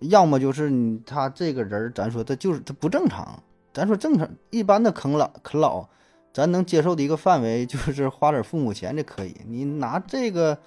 [0.00, 3.42] 要么就是你他这个人，咱说他就是他不正常。
[3.72, 5.86] 咱说正常一般的啃老啃老，
[6.32, 9.36] 咱能接受的一个范围 就是花点父母钱这可以。
[9.46, 10.58] 你拿这个，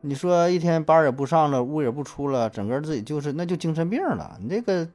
[0.00, 4.38] 你说一天班也不上了，屋也不出了，整个自己就是那就精神病了。
[4.40, 4.88] 你这个，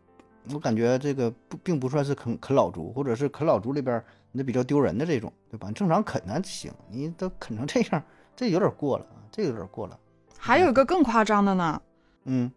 [0.53, 4.03] 我感觉这个不并不算是啃啃老族，或者是啃老族里边。
[4.31, 5.67] 那比较丢人的这种，对吧？
[5.67, 8.03] 你正常啃那行，你都啃成这样，
[8.35, 9.97] 这有点过了啊，这有点过了。
[10.37, 11.81] 还有一个更夸张的呢，
[12.25, 12.51] 嗯，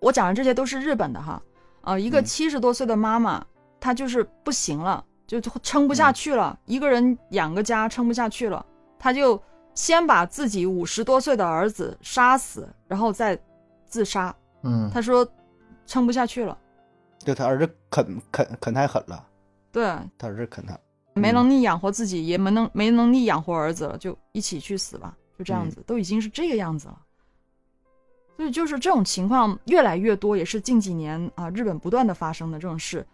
[0.00, 1.42] 我讲的这些都是日本的哈，
[1.82, 3.44] 啊，一个七十多岁的妈妈，
[3.80, 8.64] 她就是不行了，就撑不下去了，一个人养个家撑不下去了，
[8.98, 9.42] 她就
[9.74, 13.38] 先把自己五十多岁的儿子杀死，然后再
[13.84, 14.34] 自杀。
[14.62, 15.26] 嗯，她说
[15.84, 16.56] 撑不下去了，
[17.18, 19.26] 就他儿子啃啃啃太狠了，
[19.70, 19.84] 对，
[20.16, 20.78] 他儿子啃他。
[21.16, 27.00] 没能力养活自己，也没能没能力养活儿子了，就一起去死吧，就这样子，都已经是这个样子了。
[28.36, 33.04] 所以就是这种情况越来越多，也是近几年啊日本不断的发生的这种事。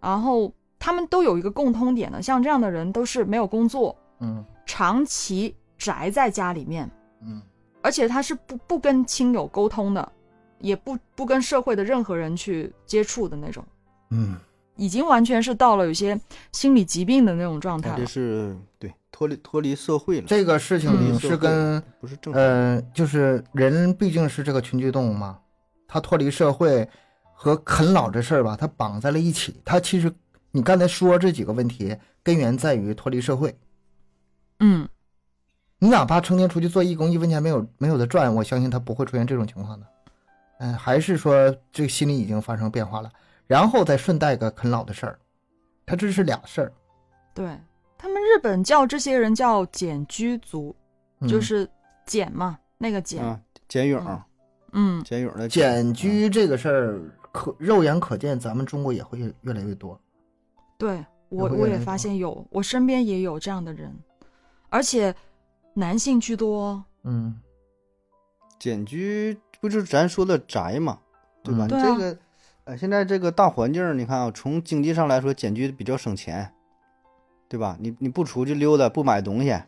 [0.00, 7.42] 然后他们都有一个共通点的，像这样的人都是没有工作，嗯，长期宅在家里面，嗯，
[7.82, 10.12] 而且他是不不跟亲友沟通的，
[10.60, 13.62] 也不不跟社会的任何人去接触的那种，
[14.10, 14.34] 嗯。
[14.80, 16.18] 已经完全是到了有些
[16.52, 20.26] 心理疾病的那种状态这是对脱离脱离社会了。
[20.26, 25.38] 这个事情是跟不是正呃，就是人毕竟是这个群居动物嘛，
[25.86, 26.88] 他脱离社会
[27.34, 29.60] 和啃老这事儿吧，他绑在了一起。
[29.66, 30.10] 他其实
[30.50, 33.54] 你刚才说这几个问题，根源在于脱离社会。
[34.60, 34.88] 嗯，
[35.78, 39.86] 你哪怕成天出去做义工，一分钱没有没有的赚，我相信他不会出现这种情况的。
[40.60, 43.10] 嗯，还是说这个心理已经发生变化了，
[43.50, 45.18] 然后再顺带个啃老的事儿，
[45.84, 46.72] 他这是俩事儿。
[47.34, 47.58] 对
[47.98, 50.72] 他们日本叫这些人叫简居族，
[51.18, 51.26] 嗯。
[51.26, 51.68] 就是
[52.06, 54.22] 简嘛，那个简，啊，简勇，
[54.70, 57.00] 嗯，简勇的简居这个事儿，
[57.32, 60.00] 可肉眼可见，咱们中国也会越越来越多。
[60.78, 63.92] 对我越越我也发现有，我身边也有这样的人，
[64.68, 65.12] 而且
[65.74, 67.36] 男性居多，嗯。
[68.60, 71.00] 简居不就是咱说的宅嘛，
[71.42, 71.66] 对吧？
[71.66, 71.68] 嗯。
[71.68, 71.84] 对啊。
[71.84, 72.18] 这个，
[72.70, 76.52] 呃，现在这个大环境，你看啊，从经济上来说，简居比较省钱，
[77.48, 77.76] 对吧？
[77.80, 79.60] 你你不出去溜达，不买东西，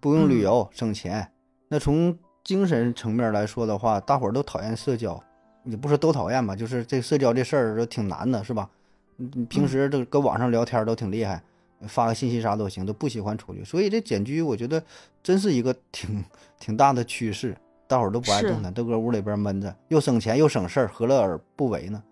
[0.00, 1.26] 不用旅嗯游，省钱。
[1.68, 5.18] 那从精神层面来说的话，大伙儿都讨厌社交，
[5.64, 8.68] 也不是都讨厌吧，就是这社交这事儿都挺难的，是吧？
[9.16, 11.42] 你你平时这搁网上聊天都挺厉害，
[11.88, 13.64] 发个信息啥都行，都不喜欢出去。
[13.64, 14.84] 所以这简居，我觉得
[15.22, 16.22] 真是一个挺
[16.60, 22.02] 挺大的趋势，大伙儿都不爱动弹，都搁屋里边闷着，又省钱又省事儿，何乐而不为呢？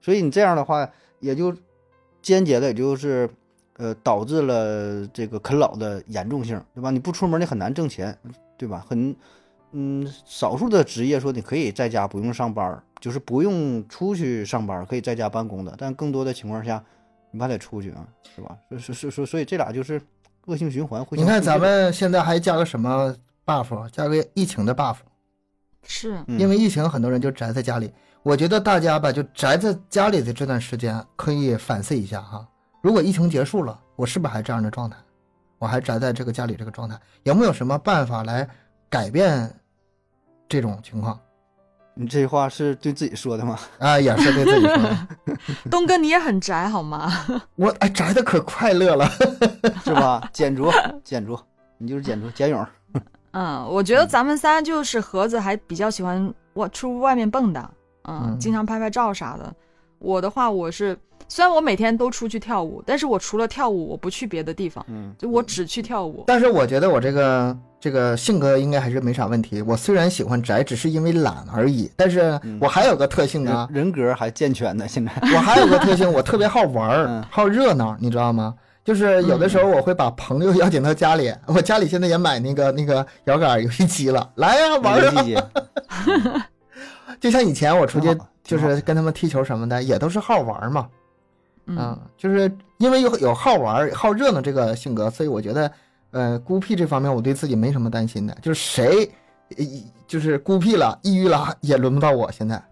[0.00, 0.88] 所以你这样的话，
[1.20, 1.54] 也就
[2.22, 3.28] 间接的，也就是
[3.76, 6.90] 呃导致了这个啃老的严重性，对吧？
[6.90, 8.16] 你不出门，你很难挣钱，
[8.56, 8.84] 对吧？
[8.88, 9.14] 很
[9.72, 16.82] 嗯，少数的职业说你可以在家不用上班，就是不用出去上班，可以在家办公的，但更多的情况下，
[17.30, 18.56] 你还得出去啊，是吧？
[18.70, 20.00] 所所所所所以这俩就是
[20.46, 21.04] 恶性循环。
[21.04, 23.90] 互你看咱们现在还加个什么 buff？
[23.90, 24.96] 加个疫情的 buff，
[25.82, 27.92] 是，嗯因为疫情很多人就宅在家里。
[28.26, 32.44] 我觉得大家吧，就宅在家里的这段时间，可以反思一下哈。
[32.82, 34.96] 如果疫情结束了，我是不是还这样的状态？
[35.58, 38.44] 我还宅在这个家里这个状态，有没有什么办法来
[38.90, 39.48] 改变
[40.48, 41.16] 这种情况？
[41.94, 43.56] 你这话是对自己说的吗？
[43.78, 45.08] 啊，也是对自己说的。
[45.70, 47.08] 东哥你也很宅好吗？
[47.54, 49.08] 我哎，宅的可快乐了。
[49.84, 50.28] 是吧？
[50.32, 50.68] 简竹，
[51.04, 51.38] 简竹，
[51.78, 52.66] 你就是简竹，简勇。
[53.30, 57.70] 嗯，我觉得咱们仨就是盒子还比较喜欢我出外面蹦的，
[58.06, 59.52] 嗯，嗯经常拍拍照啥的。
[59.98, 60.96] 我的话，我是
[61.28, 66.24] 虽然我每天都出去跳舞，但是我除了跳舞，我不去别的地方，嗯，就我只去跳舞。
[66.26, 69.62] 但是我觉得我这个这个性格应该还是没啥问题。
[69.62, 71.90] 我虽然喜欢宅，只是因为懒而已。
[71.96, 75.10] 但是嗯我还有个特性人啊，人格还健全呢，现在。
[75.22, 78.54] 我还有个特性， 我特别好玩儿嗯，好热闹，你知道吗？
[78.84, 86.46] 就是有的时候我会把朋友邀请到家里，我家里现在也买那个那个摇杆游戏机了，来呀、玩啊！
[87.20, 90.88] 就像以前我出去就是跟他们踢球什么的，也都是好玩嘛。
[91.66, 95.72] 嗯，啊，就是因为有有好玩、好热闹这个性格，所以我觉得，
[96.12, 98.36] 呃，孤僻这方面我对自己没什么担心的。
[98.40, 99.10] 就是谁，
[99.56, 99.64] 呃
[100.06, 102.30] 就是孤僻了、抑郁了，也轮不到我。
[102.30, 102.62] 现在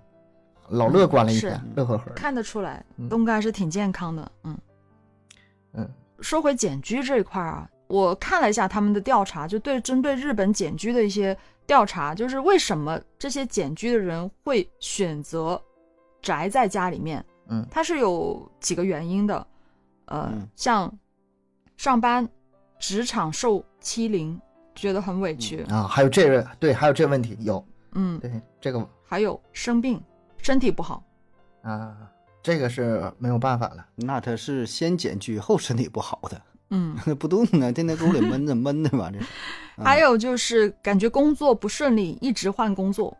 [0.68, 2.12] 老乐观了一是天，乐呵呵。
[2.14, 4.32] 看得出来嗯，东哥还是挺健康的。
[4.44, 4.58] 嗯
[5.72, 5.88] 嗯，
[6.20, 15.60] 说回简居这一块啊，我看了一下他们的调查，就对针对日本简居的一些调查，就是为什么这些简居的人会选择
[16.22, 17.24] 宅在家里面？
[17.48, 17.66] 嗯。
[17.70, 19.46] 它是有几个原因的，
[20.06, 20.48] 呃，嗯。
[20.56, 20.92] 像
[21.76, 22.28] 上班、
[22.78, 24.40] 职场受欺凌，
[24.74, 28.88] 觉得很委屈，啊，还有这个对，还有这个问题有，嗯，对这个。
[29.06, 30.02] 还有生病，
[30.38, 31.04] 身体不好，
[31.62, 31.94] 啊，
[32.42, 33.86] 这个是没有办法了。
[33.94, 39.18] 那他是先减居后身体不好的，嗯， 不动呢，天天搁屋里闷着闷的吧，这
[39.82, 43.16] 还有就是感觉工作不顺利，一直换工作，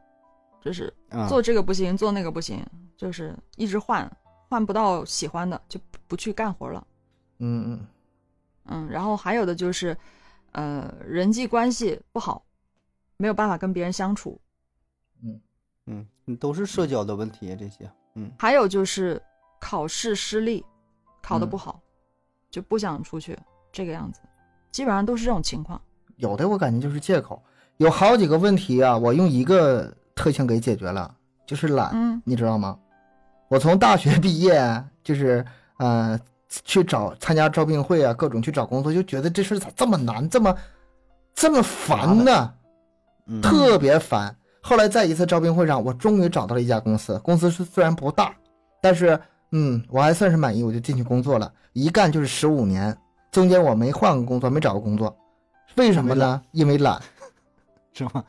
[0.63, 1.29] 就是啊。
[1.29, 2.65] 做这个不行，做那个不行，
[2.97, 4.11] 就是一直换，
[4.49, 6.87] 换不到喜欢的就不不去干活了。
[7.39, 7.87] 嗯嗯。
[8.67, 9.97] 嗯，然后还有的就是，
[10.53, 12.45] 呃，人际关系不好，
[13.19, 14.41] 没有办法跟别人相处。
[15.87, 17.91] 嗯嗯，都是社交的问题，这些。
[18.15, 18.33] 嗯。
[18.39, 19.21] 还有就是
[19.61, 20.65] 考试失利，
[21.21, 21.83] 考得嗯不好，
[22.55, 23.37] 就不想出去，
[23.73, 24.21] 这个样子，
[24.71, 25.81] 基本上都是这种情况。
[26.19, 27.43] 有的我感觉就是借口，
[27.79, 31.13] 有好几个问题啊，我用一个特性给解决了，
[31.45, 31.91] 就是懒。
[31.93, 32.79] 嗯你知道吗？
[33.49, 35.45] 我从大学毕业，就是
[35.79, 36.17] 呃
[36.49, 40.57] 去找参加招聘会啊，各种去找工作，就觉得这事咋这么难，这么
[41.35, 42.55] 这么烦呢？
[43.27, 44.33] 嗯，特别烦。
[44.63, 48.33] 后来在一次招聘会上，我终于找到了一家公司，公司是虽然不大，
[48.81, 49.21] 但是
[49.51, 52.97] 嗯，我还算是满意，我就进去工作了，一干就是十五年，
[53.31, 55.15] 中间我没换过工作，没找过工作，
[55.77, 56.41] 为什么呢？
[56.53, 56.99] 因为懒。
[57.93, 58.25] 是吗？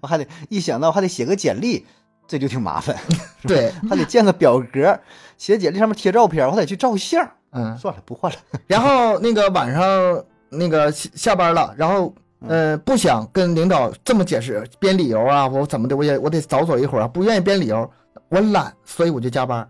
[0.00, 1.84] 我还得一想到还得写个简历，
[2.26, 2.96] 这就挺麻烦，
[3.44, 4.98] 对， 还得建个表格，
[5.36, 7.28] 写简历上面贴照片，我还得去照相。
[7.50, 8.38] 嗯，算了，不换了。
[8.66, 12.14] 然后那个晚上那个下下班了，然后
[12.46, 17.90] 呃不想跟领导这么解释，编理由啊，我怎么的，我也我得早走一会儿啊，不愿意编理由，
[18.30, 19.68] 我懒，所以我就加班。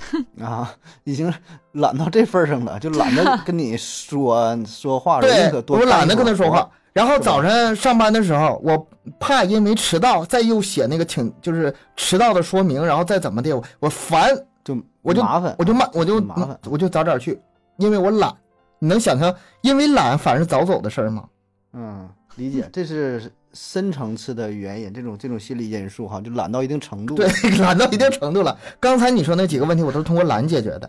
[0.40, 0.74] 啊，
[1.04, 1.32] 已经
[1.72, 6.68] 懒到这份儿上了，就懒得跟你说 说话了，对宁可，多我懒得跟他说话。
[6.92, 8.88] 然后早晨上班的时候，我
[9.20, 14.34] 怕因为迟到再又写那个请就是迟到的说明，然后再怎么的，我烦，
[14.64, 17.40] 就我就麻烦，我就慢，我就麻烦，我就早点去，
[17.76, 18.34] 因为我懒。
[18.80, 21.24] 你能想象，因为懒反而早走的事儿吗？
[21.72, 23.30] 嗯，理解，这是
[23.60, 27.16] 深层次的原因，这种这种心理因素哈，就懒到一定程度。
[27.16, 27.28] 对，
[27.58, 28.56] 懒到一定程度了。
[28.78, 30.88] 刚才你说那几个问题，我都是通过懒解决的。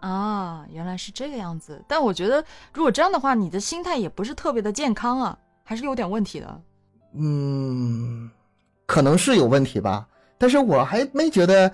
[0.00, 1.80] 啊，原来是这个样子。
[1.86, 6.60] 但我觉得，如果这样的话，你的心态也不是特别的健康啊，还是有点问题的。
[7.14, 8.28] 嗯，
[8.84, 10.04] 可能是有问题吧，
[10.36, 11.72] 但是我还没觉得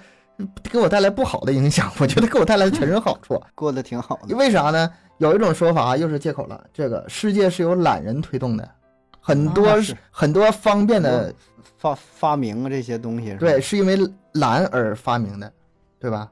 [0.64, 4.36] 给我带来不好的影响， 我觉得给我带来的全是好处， 过得挺好的。
[4.36, 4.90] 为啥呢？
[5.16, 8.68] 有一种说法又是借口了，这个世界是由懒人推动的，
[9.26, 9.66] 很多
[10.10, 11.34] 很多方便的
[11.78, 13.96] 发发明啊这些东西，对，是因为
[14.32, 15.50] 懒而发明的，
[15.98, 16.30] 对吧？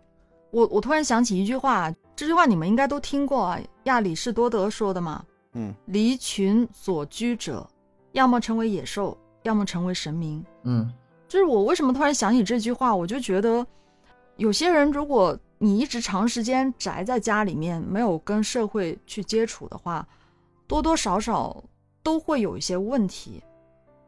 [0.51, 5.25] 我我突然想起一句话，这句话你们应该都听过啊，亚里士多德说的嘛。
[5.55, 7.67] 嗯，离群所居者，
[8.13, 10.45] 要么成为野兽，要么成为神明。
[10.65, 10.93] 嗯，
[11.27, 13.67] 就是我为什么突然想起这句话，我就觉得，
[14.37, 20.07] 有些人如果你一直长时间宅在家里面，没有跟社会去接触的话，
[20.67, 21.63] 多多少少
[22.03, 23.43] 都会有一些问题。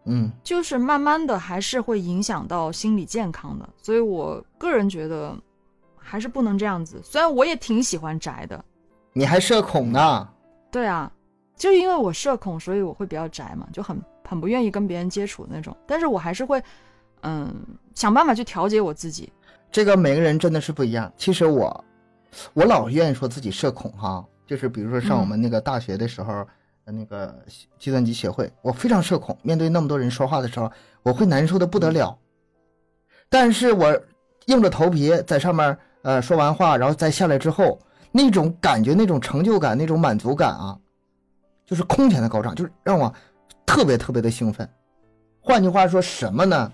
[0.04, 5.36] 嗯，就是慢慢的还是会影响到心理健康的，所以我个人觉得。
[6.06, 7.00] 还是不能这样子。
[7.02, 8.62] 虽然我也挺喜欢宅的，
[9.14, 10.28] 你还社恐呢？
[10.70, 11.10] 对啊，
[11.56, 15.74] 就因为我社恐，所以我会比较宅嘛，就很很不愿意跟别人接触那种。
[15.86, 16.62] 但是我还是会，
[17.22, 17.56] 嗯，
[17.94, 19.32] 想办法去调节我自己。
[19.72, 21.10] 这个每个人真的是不一样。
[21.16, 21.84] 其实我，
[22.52, 26.46] 我老愿意说自己社恐哈，就是比如说上我们那个大学的时候，
[26.92, 27.34] 那个
[27.78, 30.70] 计算机协会，我非常社恐，面对那么多人说话的时候，
[31.02, 32.18] 我会难受的不得了。
[33.28, 34.00] 但是我
[34.46, 35.76] 硬着头皮在上面。
[36.04, 37.80] 呃，说完话，然后再下来之后，
[38.12, 40.78] 那种感觉，那种成就感，那种满足感啊，
[41.64, 43.10] 就是空前的高涨，就是让我
[43.64, 44.68] 特别特别的兴奋。
[45.40, 46.70] 换句话说什么呢？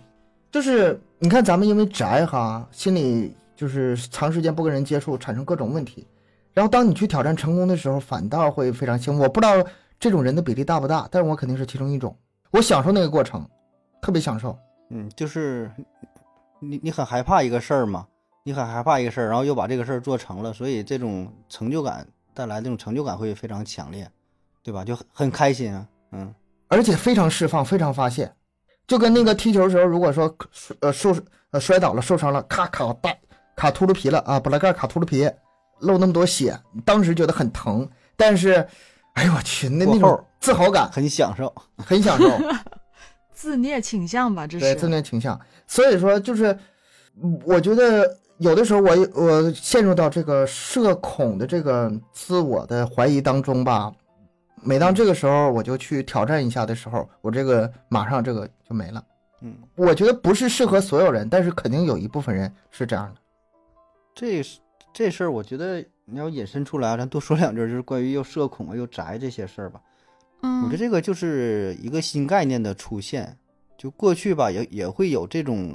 [0.50, 6.04] 就是你看咱们因为宅哈，心里就是长时间不跟人接触，产生各种问题。
[6.52, 9.22] 然后当你去挑战成功的时候，反倒会非常兴奋。
[9.22, 9.64] 我不知道
[10.01, 12.16] 这种人的比例大不大，但是我肯定是其中一种。
[12.51, 13.46] 我享受那个过程，
[14.01, 14.59] 特别享受。
[14.88, 15.70] 嗯，就是
[16.59, 18.07] 你你很害怕一个事儿嘛？
[18.42, 24.11] 你很害怕一个事儿，然后又把这个事儿做成了，所以这种成就感带来这种成就感会非常强烈，
[24.62, 24.82] 对吧？
[24.82, 26.34] 就很很开心啊，嗯，
[26.68, 28.32] 而且非常释放，非常发泄，
[28.86, 30.34] 就跟那个踢球的时候，如果说
[30.80, 31.14] 呃受
[31.51, 33.14] 呃摔倒了受伤了，咔卡大
[33.55, 35.30] 卡秃噜皮了啊，把拉盖卡秃噜皮，
[35.80, 37.86] 漏那么多血，当时觉得很疼，
[38.16, 38.66] 但是，
[39.14, 42.28] 哎呦我去，那那种自豪感很享受，很享受，
[43.32, 46.58] 自虐倾向吧，这是对自虐倾向，所以说就是
[47.44, 48.18] 我觉得。
[48.40, 53.92] 有的时候，我我陷入到这个社恐的这个自我的怀疑当中吧。
[54.62, 59.04] 每当这个时候，我就去挑战一下的时候，我这个马上这个就没了。
[59.42, 63.20] 嗯，我觉得不是适合所有人，但是肯定有一部分人是这样的。
[64.14, 64.42] 这
[64.90, 69.80] 这事儿，我觉得你要引申出来，咱多说两句，就是关于又社恐啊又宅这些事儿吧。
[70.42, 73.36] 嗯，我觉得这个就是一个新概念的出现。
[73.78, 75.74] 就过去吧，也也会有这种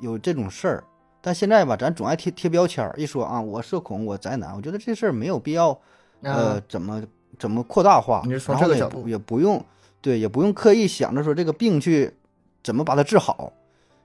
[0.00, 0.84] 有这种事儿。
[1.20, 5.78] 但现在吧，咱总爱贴贴标签儿，一说啊，我社恐，我宅男，我觉得这事儿没有必要，
[6.22, 7.02] 呃，怎么
[7.38, 9.64] 怎么扩大化，然后也也不用，
[10.00, 12.12] 对，也不用刻意想着说这个病去
[12.62, 13.52] 怎么把它治好，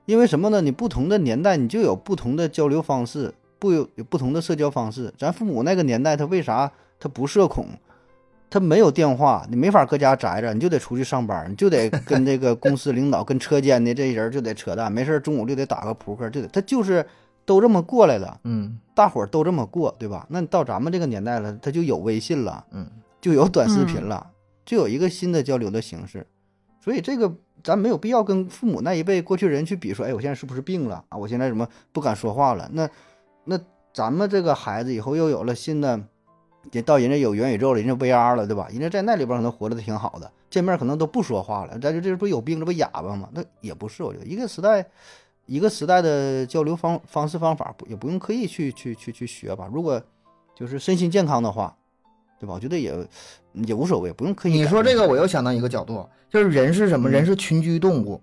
[0.06, 0.60] 因为什么呢？
[0.60, 5.12] 你不同的年代，你就有不同的交流方式，不有有不同的社交方式。
[5.18, 7.66] 咱父母那个年代，他为啥他不社恐？
[8.50, 17.04] 他没有电话，你没法搁家宅着，你就得出去上班，你就得跟这个公司领导、 跟车间的这些人就得扯淡，没事中午就得打个扑克，就得他就是
[17.44, 20.24] 都这么过来的，嗯，大伙儿都这么过，对吧？
[20.30, 22.86] 那到咱们这个年代了，他就有微信了，嗯，
[23.20, 24.24] 就有短视频了，
[24.64, 26.24] 就有一个新的交流的形式，
[26.80, 27.34] 所以这个
[27.64, 31.18] 咱没有必要跟父母那一辈过去人去比，说，哎，我现在是不是病了啊？
[31.18, 32.70] 我现在怎么不敢说话了？
[32.72, 32.88] 那
[33.44, 33.58] 那
[33.92, 36.00] 咱们这个孩子以后又有了新的。
[36.72, 38.66] 也到人家有元宇宙了，人家 VR 了，对吧？
[38.70, 41.78] 人家在那里边可能活得挺好的，见面可能都不说话了。
[41.78, 43.28] 咱就这不有病，这不哑巴吗？
[43.34, 44.86] 那也不是，我觉得一个时代，
[45.44, 49.68] 一个时代的交流方方式方法，不也不用刻意去去去去学吧。
[49.70, 50.02] 如果
[50.54, 51.76] 就是身心健康的话，
[52.40, 52.54] 对吧？
[52.54, 52.94] 我觉得也
[53.52, 54.52] 也无所谓，不用刻意。
[54.52, 57.10] 你说这个，我又想到一个角度，就是人是什么？
[57.10, 58.18] 人是群居动物。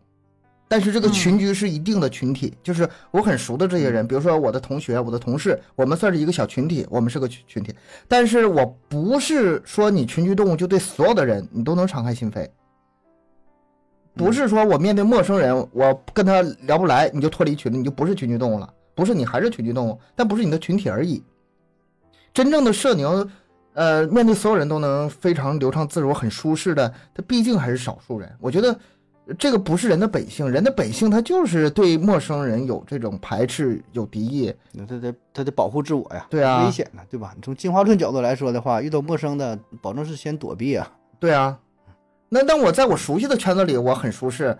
[0.71, 7.75] 但是这个群居是一定的群体，就是我很熟的这些人，比如说我的同学、我的同事，我们算是一个小群体，我们是个群群体。
[8.07, 12.47] 但是我不是说你群居动物就对所有的人你都能敞开心扉，
[14.15, 21.21] 不是说我面对陌生人我跟他聊不来你就脱离群，你就不是群居动物了，不是你还是群居动物，但不是你的群体而已。
[22.33, 23.27] 真正的社牛，
[23.73, 28.33] 呃，面对所有人都能非常流畅自如、很舒适的，他毕竟还是少数人。
[28.39, 28.79] 我觉得
[29.37, 34.53] 这个不是人的本性，人的本性他就是对陌生人有这种排斥、有敌意。
[34.71, 37.33] 那他得他得保护自我呀，对啊，危险的，对吧？
[37.35, 40.91] 你从进化论角度来说的话，遇到陌生的，保证是先躲避啊。
[41.19, 41.57] 对啊，
[42.29, 44.57] 那那我在我熟悉的圈子里，我很舒适，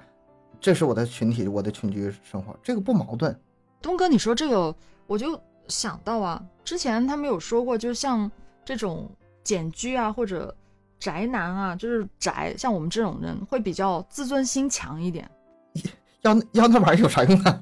[0.59, 3.37] 这是我的群体，我的群居生活，这个不矛盾。
[3.81, 4.75] 东哥，你说这个，
[5.07, 8.29] 我就想到啊，之前他们有说过，就像。
[8.63, 9.09] 这种
[9.43, 10.55] 简居啊，或者
[11.01, 15.29] 宅男啊，就是宅，像我们这种人会比较自尊心强一点。
[16.21, 17.61] 要要那玩意儿有啥用啊？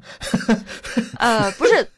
[1.17, 1.89] 呃，不是，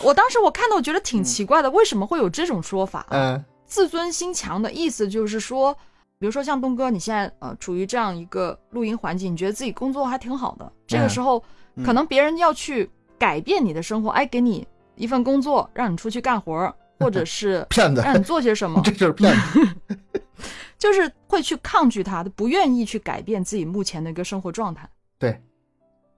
[0.00, 3.04] 我当时我看到，我觉得挺奇怪的，为什么会有这种说法？
[3.10, 5.74] 嗯，自尊心强的意思就是说，
[6.20, 11.42] 比如说像东哥，你现在呃处于这样一个录音环境，你觉得自己工作还挺好的，这个时候
[11.84, 12.88] 可能别人要去
[13.18, 14.64] 改变你的生活，哎，给你
[14.94, 16.72] 一份工作，让你出去干活。
[16.98, 20.20] 或者是 骗子让你做些什么， 这就是骗子，
[20.78, 24.88] 就是会去抗拒他，不愿意去改变自己目前的一个生活状态。
[25.18, 25.40] 对，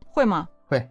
[0.06, 0.48] 会吗？
[0.66, 0.88] 会，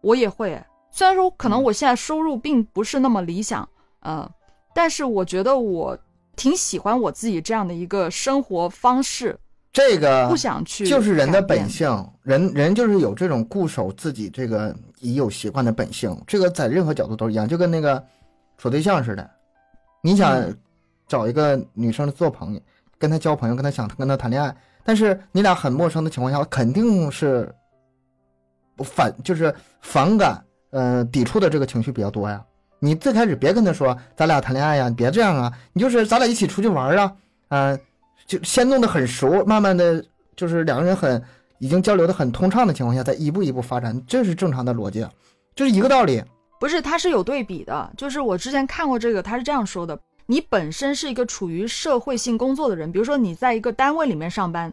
[0.00, 0.62] 我也会。
[0.90, 3.68] 虽然说可能我现在收入并不是那么理想，
[4.00, 4.30] 呃，
[4.74, 5.98] 但是我觉得我
[6.36, 9.38] 挺喜欢我自己这样的一个生活方式。
[9.72, 16.18] 这个不想去，就是人的本性，人人就是有这种固守自己这个已有习惯的本性。
[16.26, 18.02] 这个在任何角度都一样，就跟那个。
[18.58, 19.30] 处对象似的，
[20.02, 20.42] 你想
[21.06, 22.60] 找一个女生做朋友，
[22.98, 24.54] 跟她交朋友，跟她想跟她谈恋爱，
[24.84, 27.52] 但是你俩很陌生的情况下，肯定是
[28.84, 32.44] 反就是反感，呃，抵触的这个情绪比较多呀。
[32.78, 37.16] 你最开始别跟她说咱俩谈恋爱呀，你别这样啊，你就是咱俩一起出去玩啊，
[37.48, 37.80] 嗯，
[38.26, 40.04] 就先弄得很熟，慢慢的
[40.34, 41.22] 就是两个人很
[41.58, 45.06] 已经交流的很通畅的情况下，再一步一步发展，这是正常的逻辑，
[45.54, 46.22] 这是一个道理。
[46.58, 47.92] 不是，它是有对比的。
[47.96, 54.72] 就是我之前看过这个，他是这样说的：你本身是一个处于社会性工作的人，比如说你在一个单位里面上班，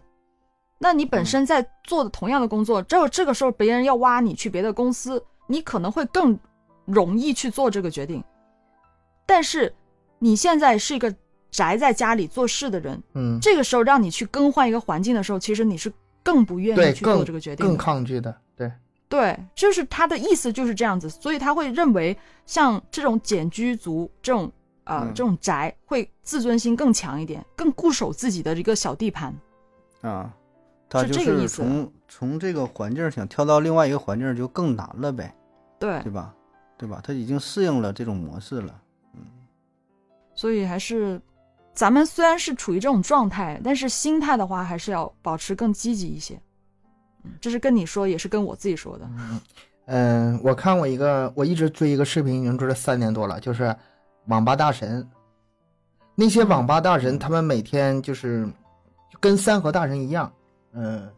[0.80, 6.38] 那你本身在做的同样的工作，只有这个时候别人要挖你去别的公司，你可能会更
[6.86, 8.24] 容易去做这个决定。
[9.26, 9.74] 但是
[10.20, 11.14] 你现在是一个
[11.52, 15.92] 宅在家里做事的人，嗯，这个时候让你去更换一个环境的时候，其实你是
[16.24, 18.72] 更不愿意去做这个决定，更抗拒的，对。
[19.14, 24.52] 对，就是他的意思就是这样子，所以他会认为像这种简居族这种
[24.86, 29.32] 呃这种宅会自尊心更强一点，更固守自己的一个小地盘。
[30.02, 30.34] 啊，
[30.90, 35.32] 他就是从从这个环境想跳到另外一个环境就更难了呗。
[35.78, 36.34] 对，对吧？
[36.76, 37.00] 对吧？
[37.04, 38.82] 他已经适应了这种模式了。
[39.14, 39.22] 嗯，
[40.34, 41.22] 所以还是
[41.76, 46.42] 咱们虽然是处于这种状态，但是心态的话还是要保持更积极一些。
[47.40, 49.10] 这是跟你说，也是跟我自己说的。
[49.86, 53.76] 嗯，我看过一个，我一直追一个视频，已经追了三年多了，就是
[54.28, 55.06] 网吧大神。
[56.16, 58.48] 那些网吧大神，他们每天就是
[59.20, 60.32] 跟三和大神一样，
[60.74, 61.10] 嗯，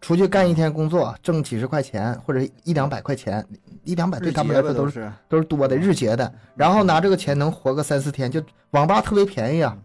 [0.00, 3.44] 出去干一天工作，挣几十块钱或者一两百块钱，
[3.82, 6.32] 一两百对他们来说都是都是多的，日结的。
[6.54, 8.40] 然后拿这个钱能活个三四天，就
[8.70, 9.76] 网吧特别便宜啊，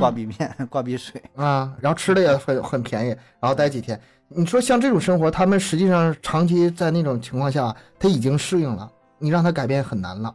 [0.00, 4.00] 挂壁面、挂壁水啊，然后吃的也很很便宜，然后待几天。
[4.28, 10.34] 你说像这种生活，他们实际上长期在那种情况下，他已经适应了，你让他改变很难了。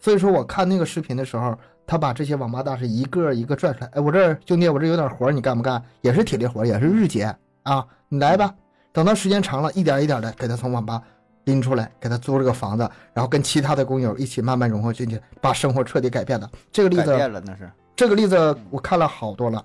[0.00, 1.56] 所以说，我看那个视频的时候，
[1.86, 5.82] 他把这些网吧大师一个一个拽出来，哎，我这儿兄弟，我这有点活，你干不干？
[6.00, 7.24] 也是体力活，也是日结
[7.64, 8.54] 啊，你来吧。
[8.92, 11.02] 等到时间长了，一点一点的给他从网吧
[11.44, 16.50] 拎出来，给他租了个房子，然后跟其他的工友一起慢慢融合进去，把生活彻底改变了。
[16.72, 19.62] 这个例子，改变了那是这个例子，我看了好多了。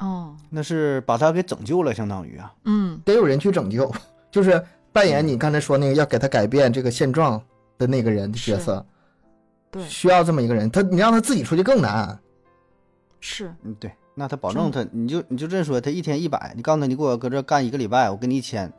[0.00, 3.92] 哦，那是把他给拯救了，相当于啊，嗯，得有人去拯救，
[4.32, 7.40] 就是扮演你刚才说那个要给他改变这个现状
[7.76, 8.84] 的那个人的角色，
[9.70, 12.18] 对，需要这么一个人，他你让他自己出去更难，
[13.20, 18.72] 是，嗯，对，那他保证他，你就你就这么说，他一天一百，你告诉他你给我搁这干一个礼拜，我给你一千，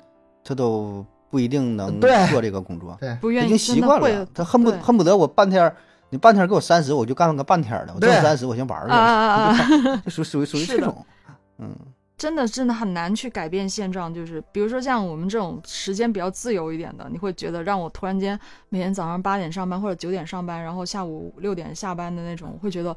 [0.44, 2.00] 他都不一定能
[2.32, 5.72] 做这个工作，对，不愿意，已经习惯了，他恨不恨不得我半天。
[6.12, 11.03] 你半天给我三十，我就干个半天的，我挣三十，我先玩去了， 属属于属于这种，
[11.57, 11.74] 嗯，
[12.18, 18.38] 真的真的很难去改变现状，就是比如说像我们这种时间比较自由一点的，你会觉得让我突然间
[18.70, 22.95] 每天早上八点上班或者九点上班，然后下午六点下班的那种，会觉得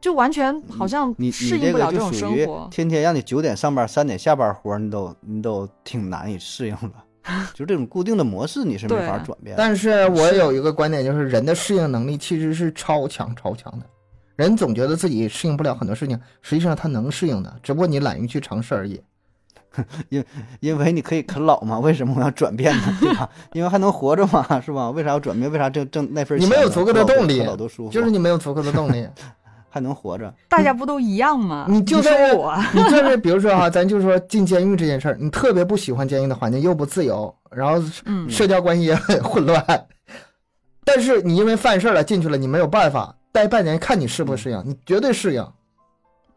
[0.00, 2.66] 就完全好像适应不了这种生活。
[2.70, 7.04] 天天让你九点上班，三点下班活，你都你都挺难以适应了。
[7.54, 9.54] 就这种固定的模式，你是没法转变。
[9.58, 13.86] 但是我有一个观点，就是人的适应能力其实是超强超强的。
[14.36, 19.00] 人总觉得自己适应不了很多事情，实际上他能适应的，只不过你懒于去尝试而已。
[20.08, 20.24] 因
[20.60, 22.96] 因为你可以啃老嘛，为什么我要转变呢？
[23.00, 23.28] 对吧？
[23.52, 24.90] 因为还能活着嘛，是吧？
[24.90, 25.50] 为啥要转变？
[25.50, 26.40] 为啥挣挣那份？
[26.40, 27.90] 你没有足够的动力，老都舒服。
[27.90, 29.06] 就是你没有足够的动力。
[29.68, 30.32] 还能活着。
[30.48, 31.66] 大家不都一样吗？
[31.68, 37.82] 你就算是我，你就是比如说哈，咱就说进监狱这件事儿，你特别不喜欢监狱的环境，又不自由，然后
[38.28, 39.86] 社交关系也很混乱。
[40.84, 45.46] 但是你因为犯事了进去了，你没有办法，待半年看你适不适应，你绝对适应。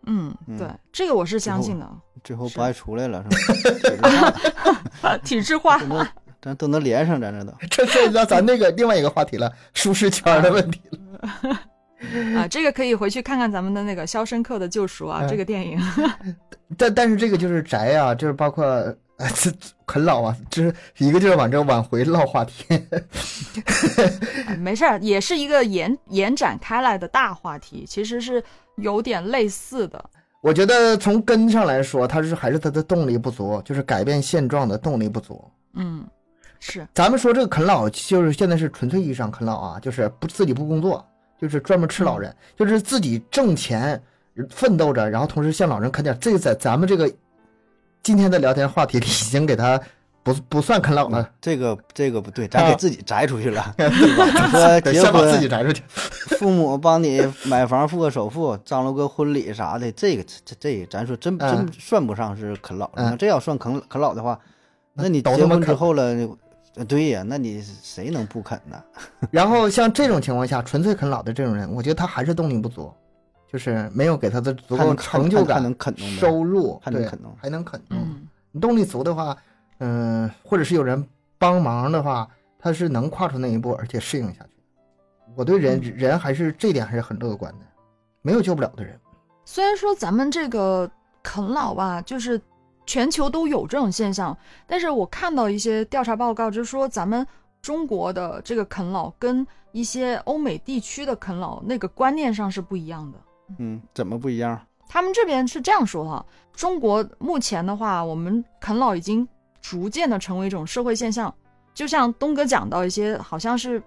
[0.05, 1.87] 嗯，对，这个我是相信的。
[2.23, 5.17] 最后不爱出来了是吧？
[5.23, 5.79] 体制化，
[6.41, 7.53] 咱都能连上，咱这都。
[7.69, 11.59] 这涉及到咱那个另外一个话题了，舒适圈的问题了。
[12.35, 15.79] 啊，这个可以回去看看咱们的那个《肖申克的救赎》啊，这个电影。
[16.77, 18.65] 但但是这个就是宅啊，就是包括
[19.35, 19.51] 这
[19.85, 22.63] 啃老啊，就是一个劲儿往这往回唠话题。
[24.59, 28.41] 没事儿，也是一个延延展开来的大话题，其实是
[28.77, 30.03] 有点类似的。
[30.41, 35.43] 我觉得从根上来说，他是还是他的动力不足，就是改变现状的动力不足。
[35.73, 36.07] 嗯，
[36.61, 36.87] 是。
[36.93, 41.05] 咱们说这个啃老，就是现在是纯粹意义上啃老啊，就是不自己不工作。
[41.39, 44.01] 就是专门吃老人，就是自己挣钱
[44.49, 46.17] 奋斗着，然后同时向老人啃点。
[46.19, 47.09] 这个在咱们这个
[48.03, 49.79] 今天的聊天话题里，已经给他
[50.21, 51.29] 不不算啃老了。
[51.39, 53.73] 这个这个不对，咱给自己摘出去了。
[53.77, 53.85] 你
[54.51, 62.91] 说结婚自己摘出去，父母帮你买房付个首付，张罗个婚礼啥的，这个这这咱说真真算不上是啃老。
[62.95, 64.37] 那这要算啃啃老的话，
[64.93, 66.13] 那你结婚之后了。
[66.87, 68.81] 对呀，那你谁能不啃呢？
[69.31, 72.93] 然后像这种情况下，纯粹啃老的这种人，我觉得他还是动力不足，
[73.51, 75.61] 就是没有给他的足够成就感、
[75.97, 77.97] 收入，还能啃动，还能啃动。
[78.51, 79.35] 你动力足的话，
[79.79, 81.05] 嗯，或者是有人
[81.37, 84.49] 帮忙的话，他是能跨出那一步，而且适应下去。
[85.35, 87.65] 我对人人还是这点还是很乐观的，
[88.21, 88.97] 没有救不了的人。
[89.43, 90.89] 虽然说咱们这个
[91.21, 92.39] 啃老吧，就是。
[92.89, 94.35] 全球都有这种现象，
[94.65, 97.23] 但是我看到一些调查报告，就是说咱们
[97.61, 103.19] 中国的这个啃老跟一些欧美地区的啃老那个观念上是不一样的。
[103.59, 104.59] 嗯，怎么不一样？
[104.87, 109.27] 他们这边是这样说哈，中国目前的话，我们啃老已经
[109.61, 111.31] 逐渐的成为一种社会现象，
[111.75, 113.79] 就像东哥讲到一些，好像是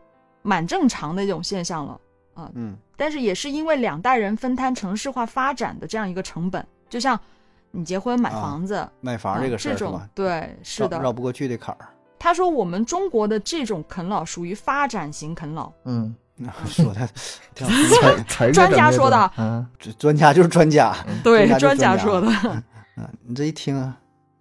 [0.43, 2.01] 蛮正常的一种现象了
[2.35, 2.49] 啊。
[2.55, 7.19] 嗯，但是也是因为两代人分摊城市化发展的这样一个成本，就像。
[7.73, 10.01] 你结婚买房子，买房这个事儿这种？
[10.15, 11.89] 对，是的，绕不过去的坎儿。
[12.19, 15.73] 他说我们中国的这种啃老属于发展型啃老。
[15.85, 16.15] 嗯，
[16.67, 17.09] 说的，
[18.53, 19.33] 专家说的。
[19.37, 19.67] 嗯，
[19.99, 20.95] 专家就是专家。
[21.25, 22.29] 对，专家说的。
[22.97, 23.99] 嗯，你这一听啊。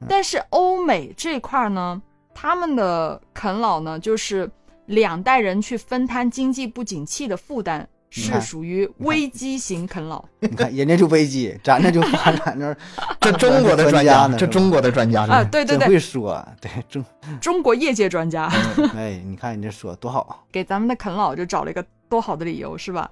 [0.08, 2.02] 但是欧美这块呢，
[2.34, 4.50] 他们的啃老呢，就是
[4.88, 7.88] 两代人去分摊经济不景气的负担。
[8.14, 12.76] 是属于危机型啃老，你看人家就危机，咱 这就发展着。
[13.22, 14.38] 这中国的专家呢？
[14.38, 17.06] 这中国的专家啊，对对对，会说，对中
[17.40, 18.52] 中国业界专家。
[18.94, 23.10] 哎，你看你这说多好， 给咱们的啃老就找了一个多好的理由，是吧？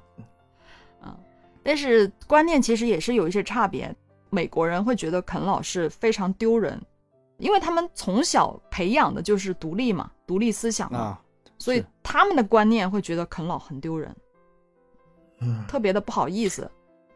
[1.02, 1.16] 嗯，
[1.64, 3.95] 但是观念其实也是有一些差别。
[4.30, 6.78] 美国人会觉得啃老是非常丢人，
[7.38, 11.18] 因为他们从小培养的就是独立嘛，独立思想嘛，
[11.58, 14.14] 所以他们的观念会觉得啃老很丢人。
[15.67, 16.69] 特别的不好意思，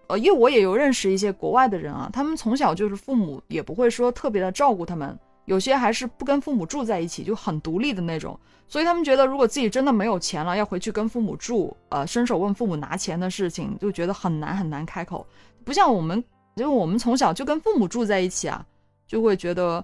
[0.07, 15.26] 呃，因为我也有认识一些国外的人啊，他们从小就是父母也不会说特别的照顾他们，有些还是不跟父母住在一起，就很独立的那种，所以他们觉得如果自己真的没有钱了，要回去跟父母住，呃，伸手问父母拿钱的事情，就觉得很难很难开口，
[15.63, 16.24] 不像我们，
[16.55, 18.65] 因为我们从小就跟父母住在一起啊，
[19.07, 19.84] 就会觉得。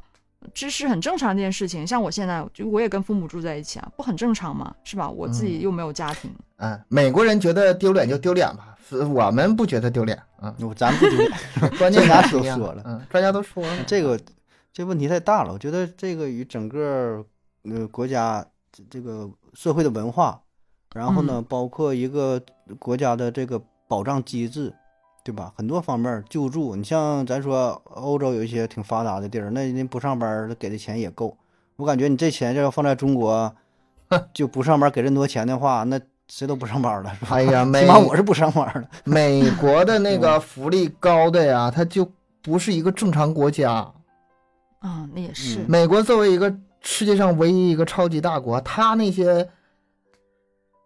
[0.54, 4.74] 这是很正常一件事情，像我现在就我也跟父母住在一起啊，不很正常吗？
[4.84, 5.10] 是吧？
[5.10, 6.32] 我自己又没有家庭。
[6.58, 10.56] 嗯，美国人觉得丢脸就丢脸吧，我们不觉得丢脸啊。
[10.76, 11.32] 咱不丢脸，
[11.78, 14.20] 专家都说了，嗯，专家都说了，这个
[14.72, 15.54] 这问题太大了。
[15.54, 17.24] 我觉得这个与整个
[17.64, 18.46] 呃国家
[18.90, 20.42] 这个社会的文化，
[20.94, 22.42] 然后呢，包括一个
[22.80, 24.74] 国家的这个保障机制。
[25.24, 25.54] 对吧？
[25.56, 31.38] 很多方面救助，你像咱说欧洲有一些挺发达的地儿，那人不上班，给的钱也够。
[31.76, 33.54] 我感觉你这钱要放在中国，
[34.34, 37.36] 就不上班给这么多钱的话，那谁都不上班了，是吧？
[37.36, 38.84] 哎呀， 起码我是不上班了。
[39.06, 42.10] 美国的那个福利高的呀，它就
[42.42, 43.72] 不是一个正常国家。
[44.80, 45.60] 啊，那也是。
[45.68, 49.50] 美国作为一个世界上唯一一个超级大国，它那些。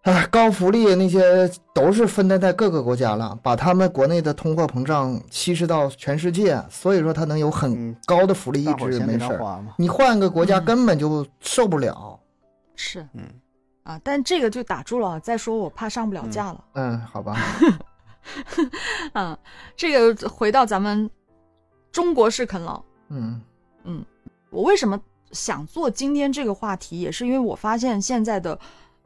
[0.04, 9.64] 哎，高福利那些都是分担在各个国家了，把他们国内的通货膨胀稀释到全世界，所以说他能有很高的福利一直没事儿。
[9.78, 12.20] 你换个国家根本就受不了。
[12.76, 13.24] 是，嗯，
[13.84, 15.18] 啊，但这个就打住了。
[15.22, 16.62] 再说我怕上不了架了。
[16.74, 17.38] 嗯，好吧。
[19.14, 19.38] 嗯，
[19.78, 21.10] 这个回到咱们
[21.94, 22.84] 中国式啃老。
[23.08, 23.40] 嗯
[23.86, 24.04] 嗯，
[24.50, 25.00] 我为什么
[25.32, 28.60] 想做今天这个话题，也是因为我发现现在的。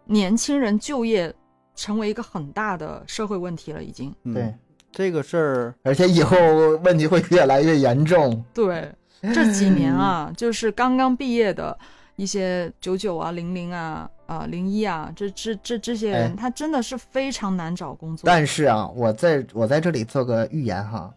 [0.07, 1.33] 年轻人就业
[1.75, 4.13] 成为一个很大的社会问题了，已经。
[4.33, 4.53] 对，
[4.91, 6.37] 这个事儿，而且以后
[6.83, 8.43] 问题会越来越严重。
[8.53, 8.91] 对，
[9.21, 11.77] 这几年啊， 就是刚刚毕业的
[12.15, 18.23] 一些九九啊、零零啊、啊零一啊，这这这这些人，他真的是非常难找工作。
[18.25, 21.13] 但是啊，我在我在这里做个预言哈，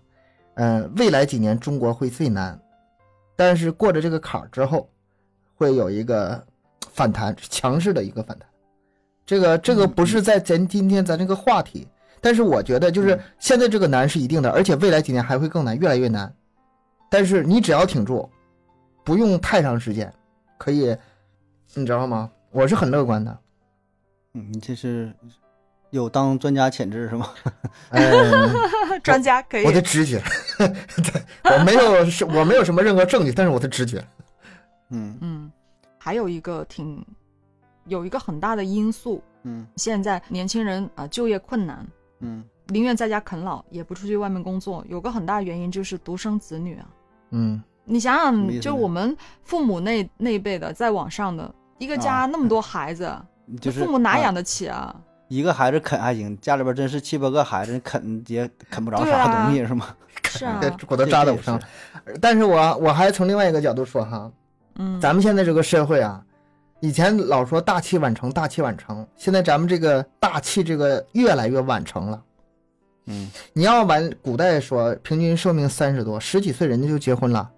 [0.55, 2.61] 嗯，未来几年中国会最难，
[3.36, 4.91] 但是过了这个坎儿之后，
[5.55, 6.45] 会有一个
[6.93, 8.47] 反弹，强势的一个反弹。
[9.30, 11.86] 这个这个不是在咱今天咱这个话题。
[12.20, 16.34] 但是我觉得，就是现在这个难是一定的，而且未来几年还会更难，越来越难。
[17.08, 18.28] 但是你只要挺住，
[19.04, 20.12] 不用太长时间，
[20.58, 20.96] 可以，
[21.74, 22.28] 你知道吗？
[22.50, 23.38] 我是很乐观的。
[24.34, 25.14] 嗯，你这是
[25.90, 27.30] 有当专家潜质是吗？
[29.00, 29.64] 专家可以。
[29.64, 30.20] 我的直觉，
[31.44, 34.04] 我没有是，我没有什么任何证据，但是我的直觉。
[34.90, 35.52] 嗯嗯，
[35.98, 37.06] 还有一个挺
[37.91, 41.84] 有一个很大的因素，嗯，现在年轻人啊就业困难。
[42.20, 44.84] 嗯，宁愿在家啃老，也不出去外面工作。
[44.88, 46.86] 有个很大的原因就是独生子女啊。
[47.30, 53.12] 嗯，你想想，就我们父母那那一辈的，在网上的一个家那么多孩子，
[53.61, 54.95] 就是父母哪养得起啊？
[55.28, 59.86] 一个孩子啃还行，家里边真是七八个孩子，啃也啃不着啥东西，是吗？
[60.24, 61.61] 是啊， 骨头扎的不上。
[62.20, 64.30] 但是我我还从另外一个角度说哈，
[64.76, 66.22] 嗯，咱们现在这个社会啊。
[66.80, 69.06] 以前老说大器晚成，大器晚成。
[69.14, 72.22] 现在咱们这个大器这个越来越晚成了。
[73.06, 77.48] 嗯，你要晚，古代说平均寿命三十多，十几岁人家就结婚了，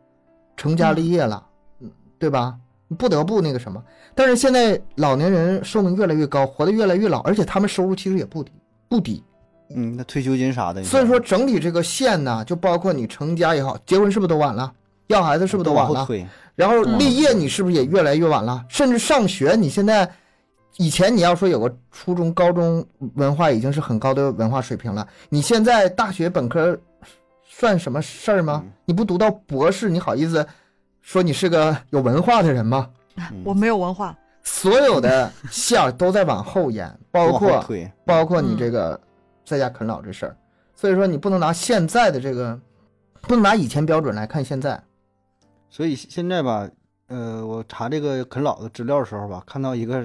[0.56, 1.44] 成家立业了，
[1.80, 2.56] 嗯，对吧？
[2.98, 3.82] 不得不那个什么。
[4.14, 8.52] 但是现在老年人寿命越来越高，活得越来越老，而且他们收入其实也不低，
[8.88, 9.22] 不低。
[9.74, 10.82] 嗯，那退休金啥的。
[10.82, 14.72] 所以说整体这个线呢，就包括你成家也好，结婚是不是都晚了？
[15.12, 16.06] 要孩子是不是都晚了？
[16.54, 18.62] 然后立业你是不是也越来越晚了？
[18.68, 20.10] 甚至上学，你现在
[20.76, 22.84] 以前你要说有个初中、高中
[23.14, 26.78] 文化已经是很高的文化水平了，你现在大学本科
[27.44, 28.62] 算什么事儿吗？
[28.84, 30.46] 你不读到博士，你好意思
[31.00, 32.88] 说你是个有文化的人吗？
[33.44, 37.64] 我没有文化，所有的线都在往后延，包括
[38.04, 39.00] 包括你这个
[39.44, 40.36] 在家啃老这事儿，
[40.74, 42.58] 所以说你不能拿现在的这个，
[43.22, 44.78] 不能拿以前标准来看现在。
[45.72, 46.68] 所以现在吧，
[47.06, 50.04] 呃，我查这个啃老的资料的时候吧，看到一个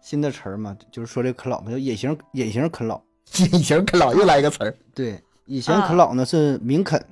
[0.00, 3.02] 新的词儿嘛，就是说这啃老嘛，叫隐形隐形啃老。
[3.38, 4.72] 隐形啃老又来一个词儿。
[4.94, 7.04] 对，以前啃老呢是明啃，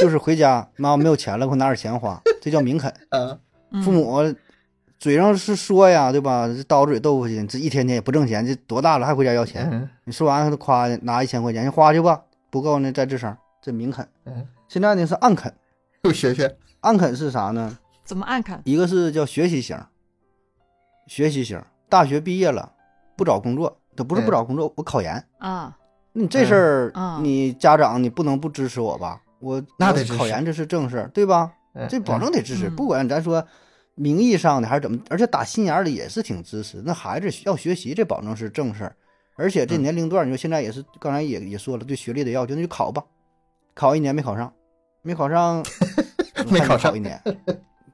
[0.00, 2.92] 就是回家妈妈没有钱了，给我拿点钱花，这叫明啃。
[3.10, 3.38] 嗯。
[3.84, 4.20] 父母
[4.98, 6.48] 嘴上是说呀，对吧？
[6.48, 9.88] 这刀嘴豆腐心，这一天天也不挣钱，这多大了还回家要钱？
[10.02, 14.08] 你说完他夸拿一千块钱，你花去吧，不够呢再吱声，这明啃。
[14.68, 15.52] 现在呢是暗啃，
[16.06, 16.56] 又学学。
[16.80, 17.76] 暗啃是啥呢？
[18.04, 18.60] 怎么暗啃？
[18.64, 19.76] 一个是叫学习型，
[21.08, 22.72] 学习型，大学毕业了
[23.16, 25.76] 不找工作，这不是不找工作，我考研啊。
[26.12, 29.20] 你这事儿，你家长你不能不支持我吧？
[29.40, 31.52] 我那得考研这是正事儿，对吧？
[31.90, 33.44] 这保证得支持，不管咱说
[33.96, 36.80] 名义上的还是怎么，而且打心眼里也是挺支持。
[36.86, 38.96] 那孩子要学习，这保证是正事儿。
[39.34, 43.04] 而且这年龄段，你说现在也是，刚才也也说了，对学历的要求，那就考吧，
[43.74, 44.50] 考一年没考上，
[45.02, 45.62] 没考上。
[46.50, 47.20] 没考上一年，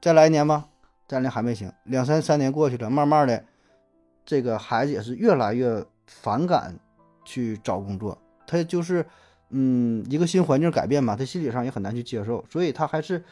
[0.01, 0.67] 再来一年吧。
[1.05, 3.43] 再来还没行，两三三年过去了，慢慢的，
[4.25, 6.73] 这个孩子也是越来越反感
[7.25, 8.17] 去找工作。
[8.47, 9.05] 他就是，
[9.49, 13.23] 嗯，一个新环境改变嘛，他心理上也很难去接受，所以他还是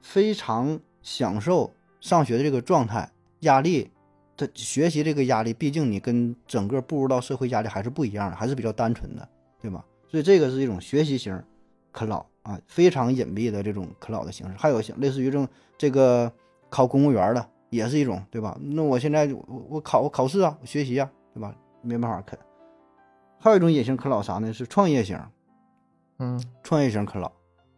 [0.00, 3.10] 非常享受上学的这个状态。
[3.40, 3.90] 压力，
[4.36, 9.28] 他学习这个压力，毕竟你跟整个步入到社会压力还是不一样的，还是比较单纯的，
[9.60, 9.84] 对吧？
[10.08, 11.42] 所以这个是一种学习型
[11.98, 12.24] 啃老。
[12.42, 15.46] 啊，非常隐蔽的这种啃老的形式，还有像类似于这种
[15.76, 16.32] 这个
[16.70, 18.56] 考公务员的，也是一种，对吧？
[18.58, 21.54] 那我现在我我考我考试啊，我学习啊，对吧？
[21.82, 22.38] 没办法啃。
[23.38, 24.50] 还有一种隐形啃老啥呢？
[24.50, 25.20] 是创业型，
[26.20, 27.30] 嗯，创业型啃老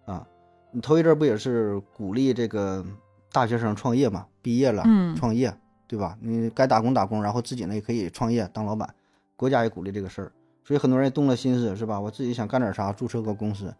[0.04, 0.24] 啊。
[0.70, 2.84] 你头一阵不也是鼓励这个
[3.32, 4.24] 大学生创业嘛？
[4.40, 5.52] 毕业了，嗯，创业，
[5.88, 6.16] 对吧？
[6.20, 8.94] 你该打工打工，然后自己呢也可以创业当老板，
[9.34, 10.30] 国家也鼓励这个事儿，
[10.62, 11.98] 所以很多人动了心思，是吧？
[11.98, 13.74] 我自己想干点啥，注册个公司。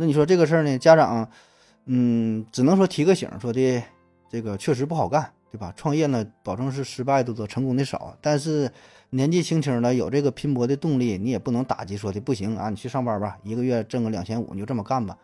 [0.00, 0.78] 那你说这个事儿呢？
[0.78, 1.28] 家长，
[1.84, 3.82] 嗯，只能说提个醒，说的
[4.30, 5.70] 这个确实不好干，对吧？
[5.76, 8.16] 创业呢，保证是失败的多，成功的少。
[8.22, 8.72] 但是
[9.10, 15.14] 年纪轻轻的，有这个拼搏的动力，你也不能打击，说的不行啊，你去上班吧，一个月挣个两千五，你就这么干吧。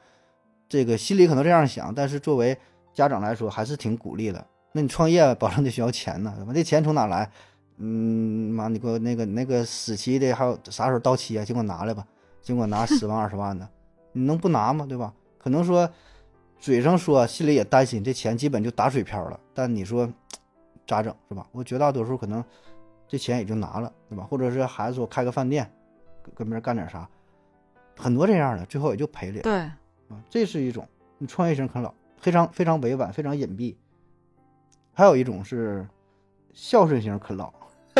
[0.68, 2.54] 这个心里可能这样想，但是作为
[2.92, 4.46] 家长来说，还是挺鼓励的。
[4.72, 6.52] 那你创业，保证得需要钱呢，对吧？
[6.52, 7.30] 这钱从哪来？
[7.78, 11.42] 嗯，妈，你给我那个那个死期的，还有啥时候到期啊？
[11.46, 12.06] 尽管拿来吧，
[12.42, 13.66] 尽管拿十万二十万的。
[14.16, 14.86] 你能不拿吗？
[14.88, 15.12] 对吧？
[15.36, 15.88] 可能说
[16.58, 19.38] 嘴上说，心里也担心，这钱基本就打水漂了。
[19.52, 20.10] 但你说
[20.86, 21.46] 咋整是吧？
[21.52, 22.42] 我绝大多数可能
[23.06, 24.24] 这钱也就拿了，对吧？
[24.24, 25.70] 或者是孩子说开个饭店，
[26.34, 27.06] 跟别人干点啥，
[27.98, 29.42] 很多这样的，最后也就赔了。
[29.42, 30.88] 对，啊，这是一种
[31.18, 33.76] 你创业型啃老，非常非常委婉，非常隐蔽。
[34.94, 35.86] 还有一种是
[36.54, 37.52] 孝顺型啃老，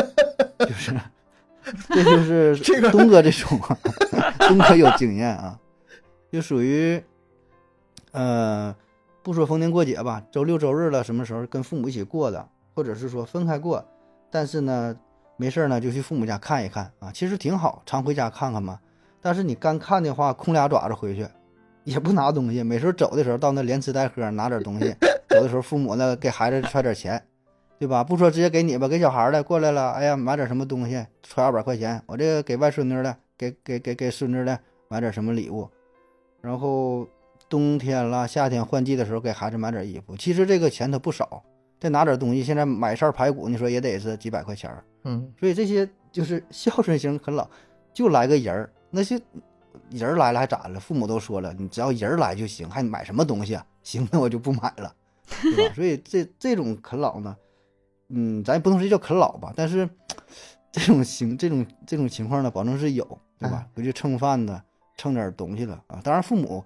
[0.57, 0.99] 就是
[1.89, 3.77] 这就是这个东哥这种啊，
[4.39, 5.59] 东哥有经验啊，
[6.31, 7.01] 就属于
[8.11, 8.75] 呃，
[9.23, 13.85] 不说逢年过节吧，周六周日了，什么时候跟父母一起过的，或者是说分开过，
[14.29, 14.95] 但是呢，
[15.35, 18.79] 没事呢就去父母家看一看啊，其实挺好，常回家看看嘛。
[19.21, 21.27] 但是你干看的话，空俩爪子回去，
[21.83, 24.95] 也不拿东西，没时候走的时候到那连吃带喝拿点东西，
[25.27, 27.21] 走的时候父母呢给孩子揣点钱，
[27.77, 28.03] 对吧？
[28.03, 34.57] 不说直接给你吧，给小孩的过来了，哎呀买点什么东西，揣二百块钱，我这个给外孙女的，给给给给孙子的
[34.87, 35.69] 买点什么礼物，
[36.41, 37.07] 然后
[37.49, 41.43] 冬天啦夏天换季的时候给孩子买点衣服，其实这个钱他不少，
[41.79, 47.49] 再拿点东西，现在买扇排骨你说也得是几百块钱儿，嗯，所以这些就是 孝顺型啃老，
[47.93, 49.19] 就来个人儿，那些
[49.89, 50.79] 人儿来了还咋了？
[50.79, 53.65] 父母都说了，你只要人儿来就行，还买什么东西啊？
[53.83, 54.93] 行，那我就不买了，
[55.41, 55.73] 对吧？
[55.73, 57.35] 所以这这种啃老呢，
[58.09, 59.89] 嗯，咱也不能说叫啃老吧，但是
[60.71, 63.65] 这种情这种这种情况呢，保证是有，对吧？
[63.73, 64.61] 回去蹭饭的，
[64.97, 66.01] 蹭点东西了啊。
[66.03, 66.63] 当然父母，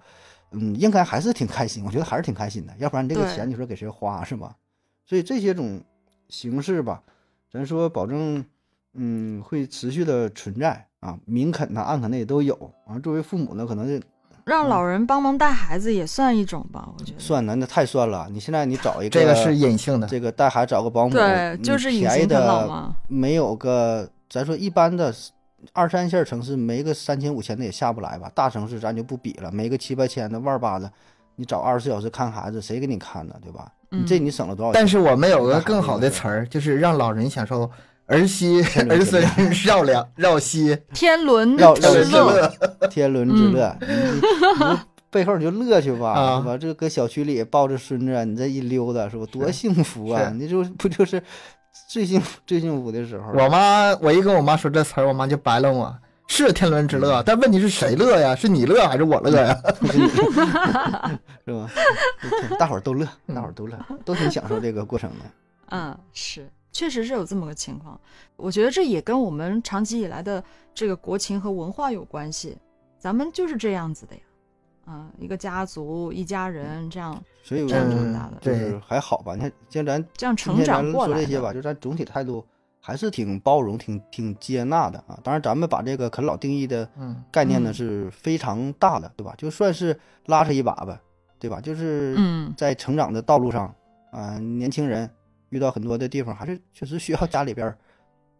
[0.50, 4.54] 嗯，应该还是挺开心，我觉得还是挺开心的，要不然这个钱你说给谁花是吧？
[5.04, 5.80] 所以这些种
[6.28, 7.02] 形式吧，
[7.52, 8.44] 咱说保证，
[8.94, 12.54] 嗯，会持续的存在啊，明肯呐、暗肯的也都有
[12.86, 12.98] 啊。
[12.98, 14.04] 作为父母呢，可能就
[14.44, 17.18] 让老人帮忙带孩子也算一种吧，我觉得。
[17.18, 18.28] 算的那太算了。
[18.30, 22.94] 你现在你找一个这个是隐性的，这个带孩子找个保姆，对，就是隐便宜形啃老的。
[23.08, 25.14] 没有个，咱说一般的
[25.72, 28.30] 二三线城市没个三千五千的也下不来吧。
[28.34, 30.90] 大城市咱就不比了，没个七八千的万八的，
[31.36, 33.34] 你找二十四小时看孩子，谁给你看呢？
[33.42, 33.70] 对吧？
[33.90, 34.80] 你这嗯你省了多少钱？
[34.80, 37.70] 但是我们有个更好的词儿，就是让老人享受
[38.06, 39.22] 儿媳儿孙
[39.64, 42.48] 绕梁绕膝， 天伦绕之要是之乐乐，
[42.88, 44.78] 天伦之乐，你
[45.10, 46.56] 背后你就乐去吧，啊是吧？
[46.56, 49.26] 这搁小区里抱着孙子，你这一溜达，是吧？
[49.30, 50.32] 多幸福啊！
[50.34, 51.22] 你就不就是
[51.88, 53.32] 最幸福 最幸福的时候？
[53.32, 55.94] 我妈，我一跟我妈说这词儿，我妈就白了我。
[56.28, 58.34] 是天伦之乐，但问题是谁乐呀？
[58.34, 59.54] 是你乐还是我乐呀？
[61.44, 61.70] 是吧？
[62.58, 65.16] 大伙儿都乐，大伙儿都乐，都挺享受这个过程的。
[65.70, 68.00] 嗯，是，确实是有这么个情况。
[68.36, 70.42] 我觉得这也跟我们长期以来的
[70.74, 72.56] 这个国情和文化有关系。
[72.98, 74.20] 咱们就是这样子的呀，
[74.84, 79.34] 啊、一个家族一家人这样所以我这样就长大的，对就是还好吧。
[79.34, 82.44] 你看，像咱这样成长过来说这些吧，就咱总体态度
[82.80, 85.18] 还是挺包容、挺挺接纳的啊。
[85.22, 89.34] 当然，咱们把这个啃老定义的嗯概念呢嗯是非常大的，对吧？
[89.38, 91.00] 就算是拉扯一把吧，
[91.38, 91.60] 对吧？
[91.60, 93.72] 就是嗯在成长的道路上
[94.10, 95.08] 啊、年轻人
[95.50, 97.72] 遇到很多的地方，还是确实需要家里边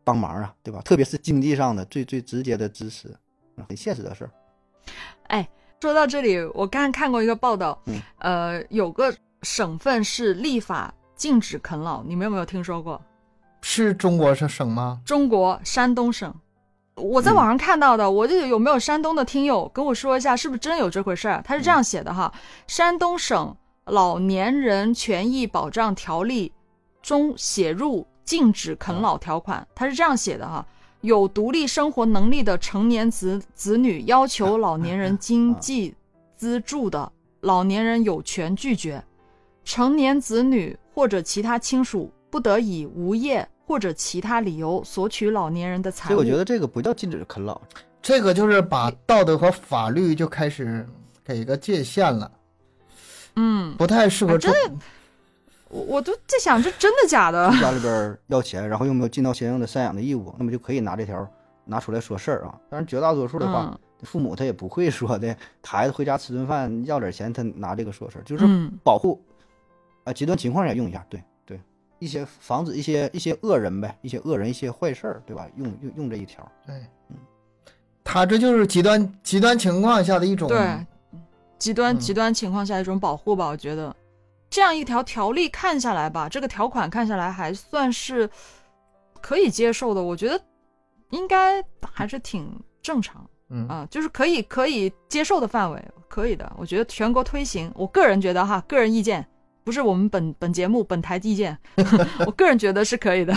[0.05, 0.81] 帮忙啊，对吧？
[0.83, 3.09] 特别是经济上的最最直接的支持，
[3.57, 4.31] 啊很现实的事儿。
[5.83, 9.13] 说到这里，我刚刚看过一个报道，嗯呃，有个
[9.43, 13.03] 省份是立法禁止啃老，你们有没有听说过？
[13.63, 15.01] 是中国是省吗？
[15.05, 16.33] 中国山东省，
[16.95, 21.43] 我在嗯网上看到的，我就有没有山东的听友跟我说一下，是不是真有这回事儿？
[21.45, 22.33] 他是这样写的哈，
[22.69, 23.53] 山东省
[23.87, 26.53] 老年人权益保障条例
[27.03, 30.65] 中写入禁止啃老条款，他是这样写的哈。
[31.03, 35.95] 有独立生活能力的成年子子女要求老年人经 济
[36.37, 39.03] 资助的，老年人有权拒绝。
[39.65, 46.17] 成年子女或者其他亲属不得以无业或者其他理由索取老年人的财物。
[46.17, 47.61] 所以我觉得这个不叫禁止啃老，
[48.01, 50.87] 这个就是把道德和法律就开始
[51.25, 52.31] 给一个界限了，
[53.37, 54.53] 嗯，不太适合中。
[55.73, 57.51] 我我都在想，这真的假的？
[57.61, 61.27] 家里边儿要钱，然后又没有尽到相应的赡养的义务，那么就可以拿这条
[61.65, 62.55] 拿出来说事儿啊。
[62.69, 63.79] 当然，绝大多数的话，嗯。
[64.03, 68.71] 父母他也不会说的，孩子回家吃顿饭要点钱，他拿这个说事儿，就是嗯。
[68.83, 69.23] 保护
[70.05, 71.61] 啊、极端情况下用一下，对对，
[72.01, 75.47] 一些防止一些一些恶人呗，一些恶人一些坏事儿，对吧？
[75.57, 76.75] 用用用这一条，对，
[77.11, 77.17] 嗯。
[78.03, 80.85] 他这就是极端极端情况下的一种对，
[81.57, 81.99] 极端嗯。
[82.01, 83.95] 极端情况下一种保护吧，我觉得
[84.53, 88.29] 这样一条条例看下来吧，这个条款看下来还算是
[89.23, 90.39] 可以接受的，我觉得
[91.09, 92.47] 应该还是挺
[92.83, 96.53] 正常嗯啊，就是可以可以接受的范围，可以的。
[96.59, 99.27] 我觉得全国推行，我个人觉得哈，个人意见
[99.65, 101.59] 不是我们本本节目本台意见，
[102.27, 103.35] 我个人觉得是可以的。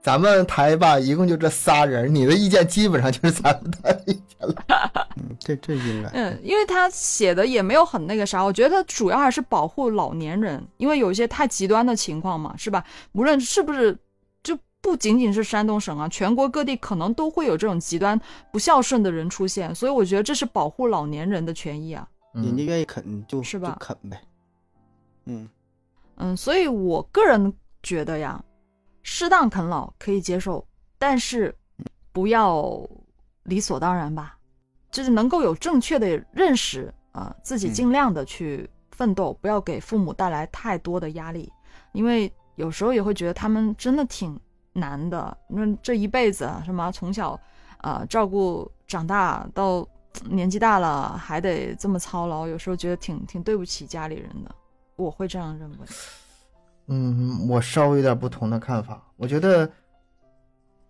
[0.00, 4.54] 咱们台吧，一共就这仨人，你的意见基本上就是咱们的意见了。
[5.16, 12.84] 嗯，这这应该，嗯，因为他写的也没有很那个啥，我觉得他主要还是保护老年人，因为有一些太极端的情况嘛，是吧？
[13.12, 13.98] 无论是不是
[14.42, 18.18] 就不仅仅是山东省啊，全国各地可能都会有这种极端
[18.52, 22.06] 不孝顺的人出现，所以我觉得这是保护老年人的权益啊。
[22.34, 23.76] 人家愿意啃就是吧？
[23.80, 24.20] 啃呗。
[25.26, 25.48] 嗯
[26.16, 28.40] 嗯，所以我个人觉得呀，
[29.10, 30.66] 适当啃老可以接受，
[30.98, 31.54] 但是
[32.12, 32.86] 不要
[33.44, 34.36] 理所当然吧，
[34.90, 41.50] 就是能够有正确的认识啊，自己尽量的去奋斗，不要给父母带来太多的压力，
[41.92, 44.38] 因为有时候也会觉得他们真的挺。
[44.74, 47.40] 难的，那这一辈子什么从小，
[47.78, 49.84] 呃，照顾长大到
[50.26, 54.54] 年纪大了还得这么操劳，有时候觉得挺挺对不起家里人的，
[54.94, 55.78] 我会这样认为。
[56.88, 59.70] 嗯，我稍微有点不同的看法，我觉得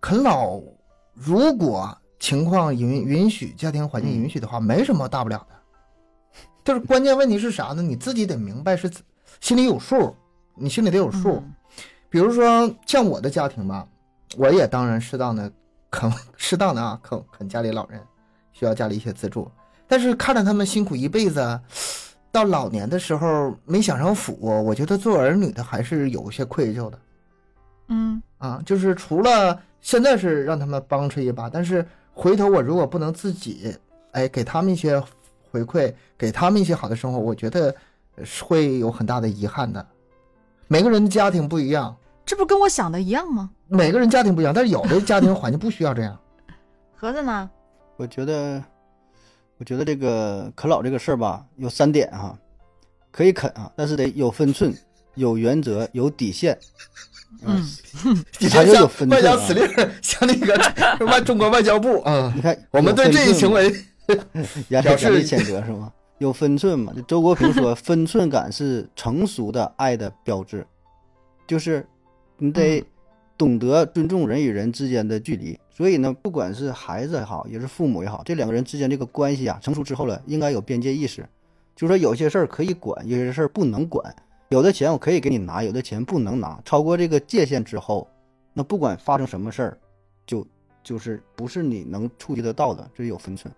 [0.00, 0.60] 啃老，
[1.12, 5.56] 如果情况允允许，家庭环境允许的话，没什么大不了的。
[6.64, 7.82] 就是关键问题是啥呢？
[7.82, 8.90] 你自己得明白，是
[9.40, 10.14] 心里有数，
[10.54, 11.42] 你心里得有数。
[12.10, 13.86] 比如说像我的家庭吧，
[14.36, 15.50] 我也当然适当的
[15.90, 18.00] 啃， 适当的啊啃啃家里老人，
[18.52, 19.50] 需要家里一些资助。
[19.86, 21.60] 但是看着他们辛苦一辈子，
[22.38, 26.98] 到老年的时候没享上福，我觉得做儿女的还是有些愧疚的。
[27.88, 33.74] 嗯啊，就是除了现在是让他们帮衬一把，但是回头我如果不能自己
[34.12, 35.02] 哎给他们一些
[35.50, 37.74] 回馈，给他们一些好的生活，我觉得
[38.22, 39.84] 是会有很大的遗憾的。
[40.68, 43.50] 每个人的家庭不一样，这不跟我想的一样吗？
[43.66, 46.16] 每个人家庭不一样，但是有的家庭环境不需要这样。
[46.94, 47.50] 盒子呢？
[47.96, 48.62] 我觉得，
[49.58, 52.38] 我觉得这个啃老这个事儿吧，有三点哈，
[53.10, 54.72] 可以啃啊，但是得有分寸、
[55.16, 56.56] 有原则、有底线。
[57.44, 57.62] 嗯，
[58.50, 59.10] 还要有分寸。
[59.10, 59.68] 外交司令
[60.00, 63.70] 像那个外中国外交部啊，你看我们对这一行为
[64.70, 65.92] 表示谴责是吗？
[66.18, 66.92] 有分寸嘛？
[66.94, 70.66] 就周国平说，分寸感是成熟的爱的标志，
[71.46, 71.86] 就是
[72.38, 72.82] 你得
[73.36, 75.58] 懂得尊重人与人之间的距离。
[75.78, 81.24] 所以呢，不管是孩子也好，也是父母也好，这两个人之间这个关系啊，成熟之后了，应该有边界意识。
[81.76, 84.12] 就是说，有些事儿可以管，有些事儿不能管。
[84.48, 86.60] 有的钱我可以给你拿，有的钱不能拿。
[86.64, 88.08] 超过这个界限之后，
[88.52, 89.78] 那不管发生什么事儿，
[90.26, 90.44] 就
[90.82, 93.54] 就是不是你能触及得到的，这是有分寸。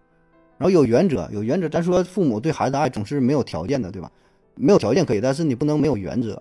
[0.58, 1.70] 然后有原则，有原则。
[1.70, 4.12] 咱说父母对孩子的爱总是没有条件的，对吧？
[4.56, 6.38] 没有条件可以，但是你不能没有原则。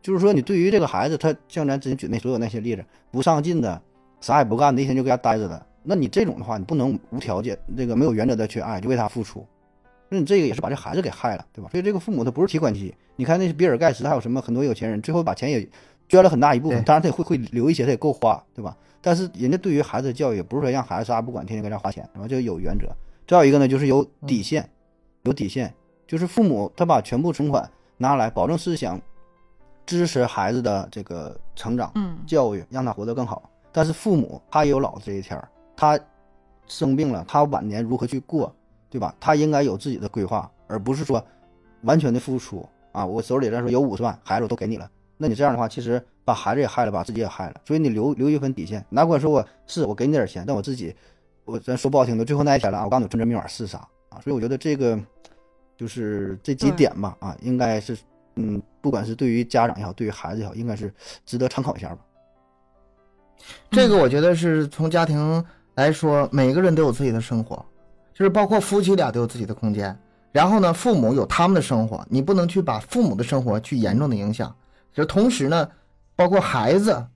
[0.00, 3.78] 就是说，你对于这个孩子，他像咱之前举那所有那些例子，不上进的，
[4.22, 9.46] 啥也不干的，一天就搁家待着的，那你这种的话，你不能无条件、这个没有原则的去爱，就为他付出，
[10.08, 11.68] 那你这个也是把这孩子给害了，对吧？
[11.70, 12.94] 所以这个父母他不是提款机。
[13.16, 15.68] 你看那些比尔盖茨，还有什么很多有钱人，最后把钱也
[16.08, 18.76] 捐了很大一部分，当然他也会会留一些，他也够花，对吧？
[19.00, 22.86] 但是人家对于孩子的教育，不是说让孩子啥也不管，天天搁家花钱，然后就有原则。
[23.26, 24.68] 再有一个呢，就是有底线，
[25.22, 25.72] 有底线，
[26.06, 29.00] 就是父母他把全部存款拿来，保证是想
[29.84, 31.92] 支持孩子的这个成长、
[32.26, 33.50] 教育，让他活得更好。
[33.72, 35.42] 但是父母他也有老这一天，
[35.74, 35.98] 他
[36.66, 38.54] 生病了，他晚年如何去过，
[38.90, 39.14] 对吧？
[39.18, 41.24] 他应该有自己的规划，而不是说
[41.82, 43.04] 完全的付出啊！
[43.04, 47.60] 我手里来说有五十万，孩子我都给你了，那你这样的话，其实把孩子也害了，把自己也害了。
[47.64, 50.94] 所以你留留一份底线，哪管说我是我给你点钱，但我自己。
[51.44, 52.84] 我咱说不好听的，最后那一天了啊！
[52.84, 53.78] 我告诉你，存折密码是啥
[54.10, 54.20] 啊？
[54.22, 54.96] 所以我觉得这个
[55.76, 57.98] 就是这几点吧啊，应该是
[58.36, 60.94] 嗯，不管是对于家长也好，对于孩子也好，应该是
[61.26, 61.98] 值得参考一下吧。
[63.70, 67.64] 这个我觉得是从家庭来说，每个人都有自己的生活，
[68.12, 69.98] 就是包括夫妻俩都有自己的空间。
[70.30, 74.54] 然后呢，父母有他们的生活，你不能去把父母的生活去严重的影响。
[74.92, 75.68] 就同时呢，
[76.16, 77.06] 包括孩子。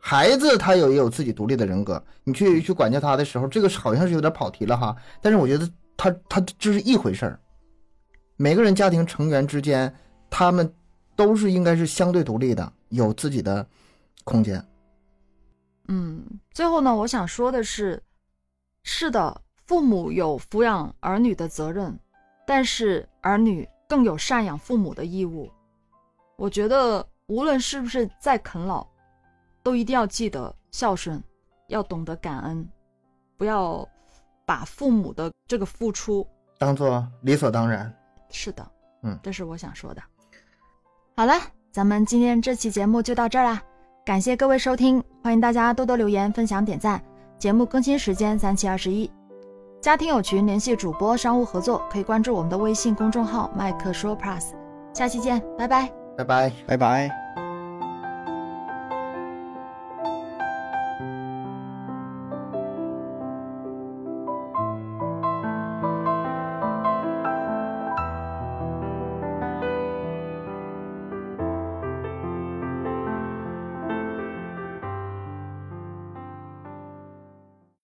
[0.00, 4.96] 孩子他有也有自己独立的人格，你去去管教他的时候，这个好像是有点跑题了哈。
[5.20, 7.40] 但是我觉得他他这是一回事儿。
[8.36, 9.92] 每个人家庭成员之间，
[10.30, 10.72] 他们
[11.16, 13.66] 都是应该是相对独立的，有自己的
[14.22, 14.64] 空间。
[15.88, 18.02] 嗯，最后呢，我想说的是，
[18.82, 21.98] 是的，父母有抚养儿女的责任，
[22.46, 25.50] 但是儿女更有赡养父母的义务。
[26.36, 28.86] 我觉得无论是不是在啃老。
[29.60, 31.22] 都一定要记得孝顺，
[31.66, 32.66] 要懂得感恩，
[33.36, 33.86] 不要
[34.46, 36.26] 把父母的这个付出
[36.56, 37.92] 当做理所当然。
[38.30, 38.66] 是的，
[39.02, 40.02] 嗯，这是我想说的。
[41.16, 41.34] 好了，
[41.70, 43.62] 咱们今天这期节目就到这儿啦，
[44.08, 46.98] 感谢各位收听，欢迎大家多多留言、分享、点赞。
[47.38, 49.10] 节目更新时间三七二十一，
[49.82, 54.52] 家庭有群联系主播商务合作，可以关注我们的微信公众号麦克说 Plus。
[54.94, 57.27] 下期见，拜拜，拜拜，拜拜。